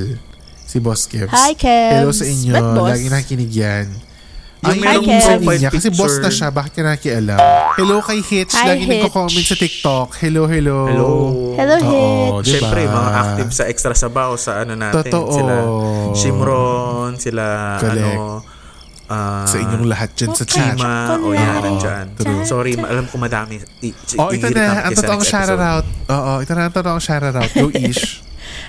Si 0.63 0.79
Boss 0.79 1.05
Kevs. 1.05 1.31
Hi, 1.31 1.51
Kevs. 1.53 1.93
Hello 1.93 2.11
sa 2.11 2.25
inyo. 2.25 2.53
Lagi 2.81 3.07
nakikinig 3.07 3.51
yan. 3.51 3.87
Yung 4.57 4.73
Ay, 4.73 4.97
merong 4.97 5.05
profile 5.21 5.59
niya. 5.61 5.69
Kasi 5.69 5.93
boss 5.93 6.17
na 6.17 6.27
siya. 6.27 6.49
Bakit 6.49 6.71
ka 6.73 6.81
nakikialam? 6.81 7.37
Hello 7.77 8.01
kay 8.01 8.19
Hitch. 8.19 8.51
Hi, 8.51 8.73
Lagi 8.73 8.83
Hitch. 8.83 9.05
nagko-comment 9.05 9.45
sa 9.45 9.53
TikTok. 9.55 10.09
Hello, 10.17 10.43
hello. 10.43 10.77
Hello. 10.83 11.09
Hello, 11.53 11.75
Oo, 11.77 11.85
Hitch. 11.85 12.49
diba? 12.49 12.65
Siyempre, 12.65 12.81
mga 12.89 13.09
active 13.13 13.51
sa 13.53 13.63
Extra 13.63 13.93
Sabaw 13.93 14.33
sa 14.35 14.65
ano 14.65 14.73
natin. 14.73 14.97
Totoo. 15.05 15.29
Sila 15.29 15.55
Shimron, 16.17 16.86
sila 17.19 17.43
Correct. 17.77 17.97
ano, 17.99 18.41
ah, 19.07 19.43
Sa 19.43 19.57
inyong 19.57 19.85
lahat 19.85 20.09
dyan 20.13 20.31
sa 20.31 20.43
chat. 20.43 20.75
Chima, 20.75 21.15
o 21.17 21.31
yan, 21.31 21.57
nandyan. 21.59 22.05
True. 22.13 22.43
Sorry, 22.43 22.75
alam 22.75 23.05
ko 23.05 23.15
madami. 23.17 23.57
I- 23.81 23.95
Oh, 24.15 24.29
ito 24.29 24.47
na. 24.49 24.83
Ang 24.83 24.93
totoong 24.93 25.23
shoutout. 25.23 25.85
Oo, 26.07 26.31
ito 26.39 26.51
na 26.51 26.61
ang 26.65 26.73
totoong 26.73 26.99
shoutout. 26.99 27.49
Go, 27.53 27.71
Ish. 27.77 28.23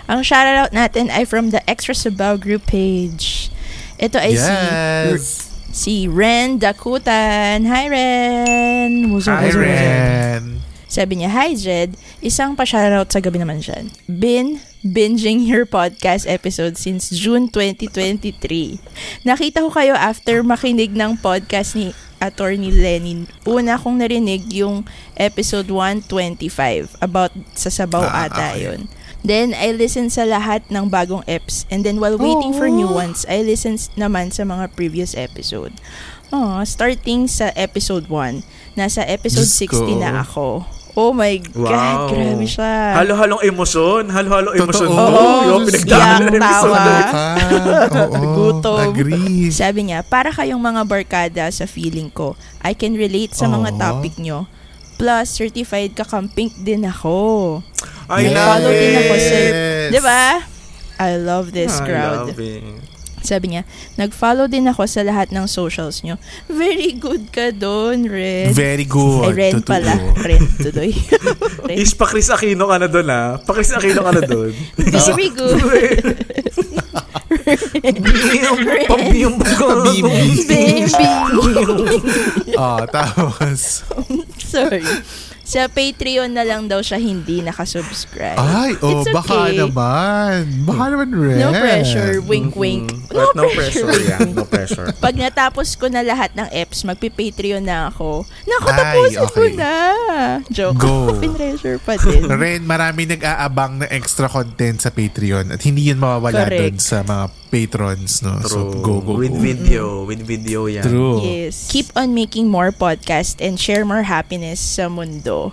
Ang 0.07 0.23
shoutout 0.23 0.71
natin 0.71 1.09
ay 1.09 1.23
from 1.23 1.51
the 1.51 1.63
Extra 1.65 1.93
Sabaw 1.93 2.35
group 2.35 2.67
page. 2.67 3.51
Ito 3.97 4.17
ay 4.17 4.33
si 4.33 4.47
yes. 4.47 5.25
si 5.69 5.95
Ren 6.07 6.57
Dakutan. 6.57 7.67
Hi, 7.67 7.85
Ren! 7.87 8.91
Muso, 9.07 9.31
Hi. 9.31 9.51
Ren. 9.51 10.58
Sabi 10.89 11.21
niya, 11.21 11.31
Hi, 11.37 11.53
Jed. 11.53 12.01
Isang 12.25 12.57
pa-shoutout 12.57 13.13
sa 13.13 13.21
gabi 13.21 13.37
naman 13.39 13.61
dyan. 13.61 13.93
Been 14.09 14.65
binging 14.81 15.45
your 15.45 15.69
podcast 15.69 16.25
episode 16.25 16.81
since 16.81 17.13
June 17.13 17.53
2023. 17.53 18.81
Nakita 19.23 19.61
ko 19.61 19.69
kayo 19.69 19.93
after 19.93 20.41
makinig 20.41 20.97
ng 20.97 21.21
podcast 21.21 21.77
ni 21.77 21.93
Attorney 22.19 22.73
Lenin. 22.73 23.29
Una 23.45 23.77
kong 23.77 24.01
narinig 24.01 24.49
yung 24.51 24.89
episode 25.15 25.69
125 25.71 26.99
about 26.99 27.31
sa 27.53 27.69
sabaw 27.69 28.03
Ah, 28.03 28.27
ata 28.27 28.57
okay. 28.57 28.65
yun. 28.65 28.81
Then, 29.21 29.51
I 29.53 29.75
listened 29.75 30.15
sa 30.15 30.25
lahat 30.25 30.71
ng 30.71 30.89
bagong 30.89 31.27
eps. 31.27 31.67
And 31.69 31.83
then, 31.83 31.99
while 31.99 32.17
waiting 32.17 32.55
for 32.55 32.71
new 32.71 32.87
ones, 32.87 33.27
I 33.27 33.43
listened 33.43 33.83
naman 33.99 34.31
sa 34.31 34.47
mga 34.47 34.73
previous 34.73 35.13
episode. 35.19 35.75
Oh, 36.31 36.63
starting 36.63 37.27
sa 37.27 37.51
episode 37.59 38.07
1. 38.07 38.47
Nasa 38.79 39.03
episode 39.03 39.51
ko. 39.67 39.85
60 39.85 39.99
na 39.99 40.23
ako. 40.23 40.78
Oh 40.99 41.15
my 41.15 41.31
God, 41.39 41.63
Wow. 41.63 42.11
grabe 42.11 42.43
siya. 42.43 42.99
Halo-halong 42.99 43.39
emosyon. 43.41 44.11
Halo-halong 44.11 44.55
emosyon. 44.59 44.91
Totoo. 44.91 45.07
Oo, 45.15 45.27
yung 45.47 45.63
Iyak, 45.63 45.69
pinagdaanan 45.71 46.27
ng 46.29 46.43
tawa. 46.43 46.51
episode. 46.51 47.07
Ah, 47.15 47.37
Oo, 48.03 48.19
Gutom. 48.59 48.79
agree. 48.83 49.47
Sabi 49.49 49.81
niya, 49.85 50.03
para 50.03 50.29
kayong 50.29 50.59
mga 50.59 50.83
barkada 50.83 51.45
sa 51.49 51.65
feeling 51.65 52.11
ko. 52.11 52.35
I 52.61 52.75
can 52.75 52.99
relate 52.99 53.31
sa 53.31 53.47
mga 53.47 53.71
Aw. 53.71 53.79
topic 53.79 54.19
nyo. 54.19 54.51
Plus, 54.99 55.31
certified 55.31 55.95
kakampink 55.95 56.59
din 56.59 56.83
ako. 56.83 57.63
I 58.11 58.27
Yes. 58.27 58.35
love 58.35 58.49
Follow 58.51 58.73
din 58.75 58.95
ako 58.97 59.15
sa... 59.15 59.37
Yes. 59.39 59.91
Di 59.95 60.01
ba? 60.03 60.23
I 60.99 61.11
love 61.15 61.47
this 61.55 61.79
I 61.79 61.87
crowd. 61.87 62.27
love 62.27 62.43
it. 62.43 62.67
Sabi 63.23 63.55
niya, 63.55 63.63
nag-follow 63.97 64.47
din 64.47 64.67
ako 64.69 64.87
sa 64.87 65.03
lahat 65.03 65.31
ng 65.31 65.47
socials 65.47 66.03
nyo. 66.03 66.17
Very 66.47 66.95
good 66.97 67.31
ka 67.35 67.51
doon, 67.51 68.07
Red. 68.09 68.55
Very 68.55 68.85
good. 68.89 69.33
Ay, 69.33 69.35
Ren 69.35 69.55
Totoo. 69.61 69.71
pala. 69.71 69.95
Ren, 70.23 70.45
tuloy. 70.59 70.91
Ren. 71.69 71.77
Ish, 71.79 71.95
pa 71.95 72.07
Chris 72.07 72.31
Aquino 72.31 72.67
ka 72.67 72.77
na 72.79 72.89
doon 72.89 73.09
ah. 73.11 73.39
Pa 73.43 73.53
Chris 73.55 73.71
Aquino 73.75 74.03
ka 74.03 74.13
na 74.15 74.23
doon. 74.25 74.53
Very 74.79 75.31
good. 75.31 75.59
Pabiyong 78.89 79.37
Bibi. 79.39 80.45
Baby. 80.49 81.05
Ah, 82.57 82.85
tapos. 82.89 83.85
Sorry. 84.53 84.85
Sa 85.49 85.65
Patreon 85.65 86.29
na 86.29 86.45
lang 86.45 86.69
daw 86.69 86.85
siya 86.85 87.01
hindi 87.01 87.41
nakasubscribe. 87.41 88.37
Ay, 88.37 88.77
oh, 88.85 89.01
It's 89.01 89.09
baka 89.09 89.49
okay. 89.49 89.57
naman. 89.57 90.69
Baka 90.69 90.85
naman 90.93 91.09
rin. 91.17 91.41
No 91.41 91.57
pressure, 91.57 92.21
wink 92.21 92.53
wink. 92.53 92.93
Mm, 92.93 93.09
but 93.09 93.33
no 93.33 93.49
pressure. 93.57 93.89
Yeah, 93.97 94.29
no 94.29 94.45
pressure. 94.45 94.93
Pag 95.01 95.17
natapos 95.17 95.73
ko 95.81 95.89
na 95.89 96.05
lahat 96.05 96.37
ng 96.37 96.53
apps, 96.53 96.85
magpi-Patreon 96.85 97.65
na 97.65 97.89
ako. 97.89 98.29
Nakatapusin 98.45 99.09
Ay, 99.09 99.17
ko 99.17 99.25
okay. 99.25 99.53
na. 99.57 99.75
Joke. 100.53 100.77
Go. 100.85 100.95
Pinressure 101.25 101.81
pa 101.81 101.97
din. 101.97 102.29
Ren, 102.29 102.69
marami 102.69 103.09
nag-aabang 103.09 103.81
na 103.81 103.87
extra 103.89 104.29
content 104.29 104.85
sa 104.85 104.93
Patreon 104.93 105.49
at 105.49 105.65
hindi 105.65 105.89
yun 105.89 105.97
mawawala 105.97 106.45
Correct. 106.45 106.61
doon 106.61 106.77
sa 106.77 107.01
mga 107.01 107.25
patrons. 107.49 108.21
No? 108.21 108.39
So, 108.41 108.71
True. 108.71 108.81
go, 108.81 108.93
go, 109.01 109.13
With 109.17 109.33
go. 109.33 109.41
video. 109.41 109.85
With 110.05 110.23
video 110.23 110.67
yan. 110.67 110.85
True. 110.85 111.21
Yes. 111.21 111.69
Keep 111.69 111.93
on 111.95 112.13
making 112.13 112.47
more 112.47 112.71
podcast 112.71 113.41
and 113.41 113.57
share 113.57 113.83
more 113.83 114.05
happiness 114.05 114.61
sa 114.61 114.87
mundo. 114.87 115.53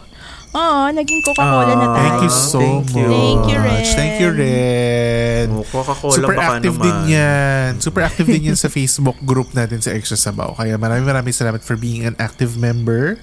Oo, 0.55 0.87
naging 0.87 1.19
Coca-Cola 1.19 1.67
na 1.67 1.75
Ah, 1.75 1.91
tayo. 1.91 1.95
Thank 1.99 2.19
you 2.21 2.31
so 2.31 2.59
Thank 2.63 2.87
much. 2.87 2.95
you. 2.95 3.07
Thank 3.11 3.43
you, 3.51 3.57
Ren. 3.59 3.83
Thank 3.91 4.13
you, 4.23 4.29
Ren. 4.31 5.45
Oh, 5.51 5.65
Coca-Cola 5.67 6.15
Super 6.15 6.31
baka 6.31 6.47
active 6.55 6.75
naman. 6.75 6.85
din 6.87 6.99
yan. 7.11 7.69
Super 7.83 8.01
active 8.07 8.23
din 8.25 8.43
yan 8.47 8.55
sa 8.55 8.71
Facebook 8.71 9.19
group 9.19 9.51
natin 9.51 9.83
sa 9.83 9.91
Extra 9.91 10.15
Sabaw. 10.15 10.55
Kaya 10.55 10.79
maraming 10.79 11.03
maraming 11.03 11.35
salamat 11.35 11.59
for 11.59 11.75
being 11.75 12.07
an 12.07 12.15
active 12.15 12.55
member 12.55 13.19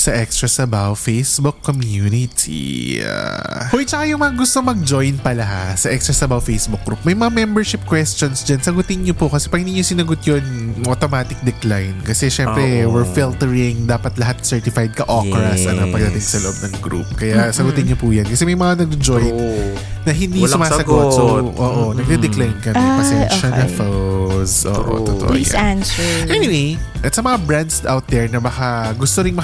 sa 0.00 0.16
Extra 0.16 0.48
Sabaw 0.48 0.96
Facebook 0.96 1.60
community. 1.60 2.96
Uh, 3.04 3.68
Hoy, 3.68 3.84
tsaka 3.84 4.08
yung 4.08 4.16
mga 4.16 4.32
gusto 4.34 4.64
mag-join 4.64 5.20
pala 5.20 5.44
ha, 5.44 5.64
sa 5.76 5.92
Extra 5.92 6.16
Sabaw 6.16 6.40
Facebook 6.40 6.80
group, 6.82 6.96
may 7.04 7.12
mga 7.12 7.28
membership 7.36 7.84
questions 7.84 8.40
dyan. 8.40 8.64
Sagutin 8.64 9.04
nyo 9.04 9.12
po 9.12 9.28
kasi 9.28 9.52
pag 9.52 9.60
hindi 9.60 9.76
nyo 9.76 9.84
sinagot 9.84 10.24
yun, 10.24 10.40
automatic 10.88 11.36
decline. 11.44 11.92
Kasi 12.00 12.32
syempre, 12.32 12.88
Oo. 12.88 12.96
we're 12.96 13.04
filtering. 13.06 13.84
Dapat 13.84 14.16
lahat 14.16 14.40
certified 14.40 14.96
ka 14.96 15.04
okras 15.04 15.60
Yes. 15.60 15.68
ano, 15.68 15.92
pagdating 15.92 16.24
sa 16.24 16.38
loob 16.40 16.56
ng 16.58 16.74
group. 16.80 17.08
Kaya 17.12 17.52
sagutin 17.52 17.84
nyo 17.84 17.96
po 17.96 18.08
yan. 18.08 18.24
Kasi 18.24 18.48
may 18.48 18.56
mga 18.56 18.88
nag-join 18.88 19.28
True. 19.28 19.76
na 20.02 20.12
hindi 20.16 20.40
Walang 20.40 20.56
sumasagot. 20.56 21.06
So, 21.12 21.22
sagot. 21.28 21.44
oo, 21.52 21.82
Mm-mm. 21.92 21.98
nagde-decline 22.00 22.56
kami. 22.62 22.80
Ah, 22.80 22.96
Pasensya 22.96 23.48
na, 23.50 23.68
okay. 23.68 23.76
foes. 23.76 24.52
Oo, 24.64 25.04
totoo 25.04 25.28
Please 25.28 25.52
yan. 25.52 25.76
answer. 25.76 26.08
Anyway, 26.30 26.80
at 27.00 27.12
sa 27.12 27.20
mga 27.20 27.36
brands 27.44 27.84
out 27.84 28.04
there 28.06 28.24
na 28.26 28.38
baka 28.38 28.92
gusto 28.94 29.20
rin 29.20 29.36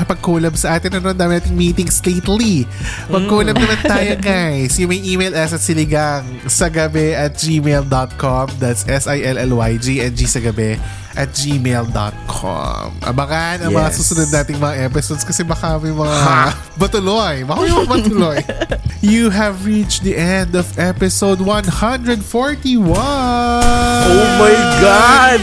makipag-collab 0.47 0.55
sa 0.57 0.79
atin, 0.79 0.91
ano, 0.99 1.11
ang 1.11 1.19
dami 1.19 1.39
nating 1.39 1.57
meetings 1.57 1.99
lately. 2.07 2.67
Mag-collab 3.11 3.57
naman 3.59 3.79
tayo, 3.83 4.13
guys. 4.23 4.79
You 4.79 4.87
may 4.87 5.03
email 5.03 5.35
us 5.35 5.51
at 5.53 5.63
siligang 5.63 6.23
sa 6.47 6.71
gabi 6.71 7.15
at 7.15 7.35
gmail.com. 7.35 8.47
That's 8.63 8.87
S-I-L-L-Y-G-N-G 8.87 10.21
sa 10.27 10.41
gabi 10.41 10.79
at 11.17 11.33
gmail.com. 11.33 12.87
Abangan 13.01 13.57
ang 13.65 13.73
mga 13.73 13.89
Yes. 13.89 13.97
susunod 13.99 14.29
nating 14.29 14.61
mga 14.61 14.85
episodes 14.85 15.25
kasi 15.25 15.41
baka 15.43 15.81
may 15.81 15.91
mga 15.91 16.19
batuloy. 16.77 17.35
Baka 17.43 17.59
may 17.65 17.73
mga 17.73 17.89
batuloy. 17.89 18.39
you 19.17 19.33
have 19.33 19.65
reached 19.65 20.05
the 20.05 20.13
end 20.13 20.53
of 20.53 20.69
episode 20.77 21.41
141. 21.41 22.21
Oh 24.07 24.29
my 24.37 24.57
God! 24.79 25.41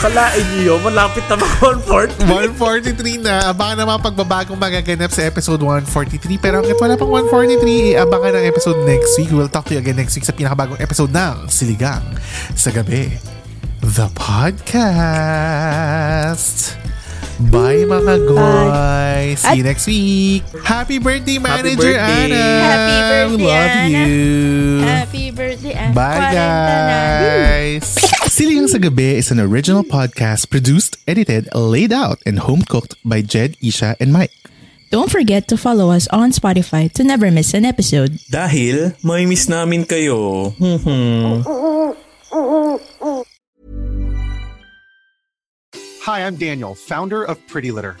Akalain 0.00 0.48
niyo, 0.56 0.80
malapit 0.80 1.20
na 1.28 1.36
mag-140. 1.36 2.24
143 2.56 3.20
na. 3.20 3.52
Abangan 3.52 3.76
na 3.76 3.84
mga 3.84 4.00
pagbabagong 4.00 4.56
magaganap 4.56 5.12
sa 5.12 5.28
episode 5.28 5.60
143. 5.60 6.40
Pero 6.40 6.64
hanggat 6.64 6.80
wala 6.80 6.96
pang 6.96 7.12
143, 7.28 8.00
abangan 8.00 8.40
ang 8.40 8.48
episode 8.48 8.80
next 8.88 9.20
week. 9.20 9.28
We'll 9.28 9.52
talk 9.52 9.68
to 9.68 9.76
you 9.76 9.80
again 9.84 10.00
next 10.00 10.16
week 10.16 10.24
sa 10.24 10.32
pinakabagong 10.32 10.80
episode 10.80 11.12
ng 11.12 11.52
Siligang 11.52 12.00
sa 12.56 12.72
Gabi. 12.72 13.12
The 13.84 14.08
Podcast. 14.16 14.80
Bye 17.52 17.84
mga 17.84 18.24
goy. 18.24 19.36
See 19.36 19.60
you 19.60 19.64
next 19.64 19.84
week. 19.84 20.48
Happy 20.64 20.96
birthday, 20.96 21.36
Manager 21.36 21.76
birthday. 21.76 22.32
Anna. 22.32 22.44
Happy 22.58 22.96
birthday, 23.02 23.44
Love 23.44 23.68
Anna. 23.68 24.00
you. 24.00 24.80
Happy 24.80 25.24
birthday. 25.28 25.76
ah, 25.76 25.92
Bye, 25.92 26.20
40 26.24 26.32
na. 26.32 26.48
guys. 27.20 28.09
Siligang 28.40 28.72
sa 28.72 28.80
Gabi 28.80 29.20
is 29.20 29.28
an 29.28 29.36
original 29.36 29.84
podcast 29.84 30.48
produced, 30.48 30.96
edited, 31.04 31.52
laid 31.52 31.92
out, 31.92 32.24
and 32.24 32.40
home 32.40 32.64
cooked 32.64 32.96
by 33.04 33.20
Jed, 33.20 33.52
Isha, 33.60 34.00
and 34.00 34.16
Mike. 34.16 34.32
Don't 34.88 35.12
forget 35.12 35.44
to 35.52 35.60
follow 35.60 35.92
us 35.92 36.08
on 36.08 36.32
Spotify 36.32 36.88
to 36.96 37.04
never 37.04 37.28
miss 37.28 37.52
an 37.52 37.68
episode. 37.68 38.16
Dahil, 38.32 38.96
may 39.04 39.28
miss 39.28 39.44
namin 39.44 39.84
kayo. 39.84 40.56
Hmm. 40.56 41.44
Hi, 46.08 46.24
I'm 46.24 46.40
Daniel, 46.40 46.72
founder 46.72 47.20
of 47.20 47.36
Pretty 47.44 47.68
Litter. 47.68 48.00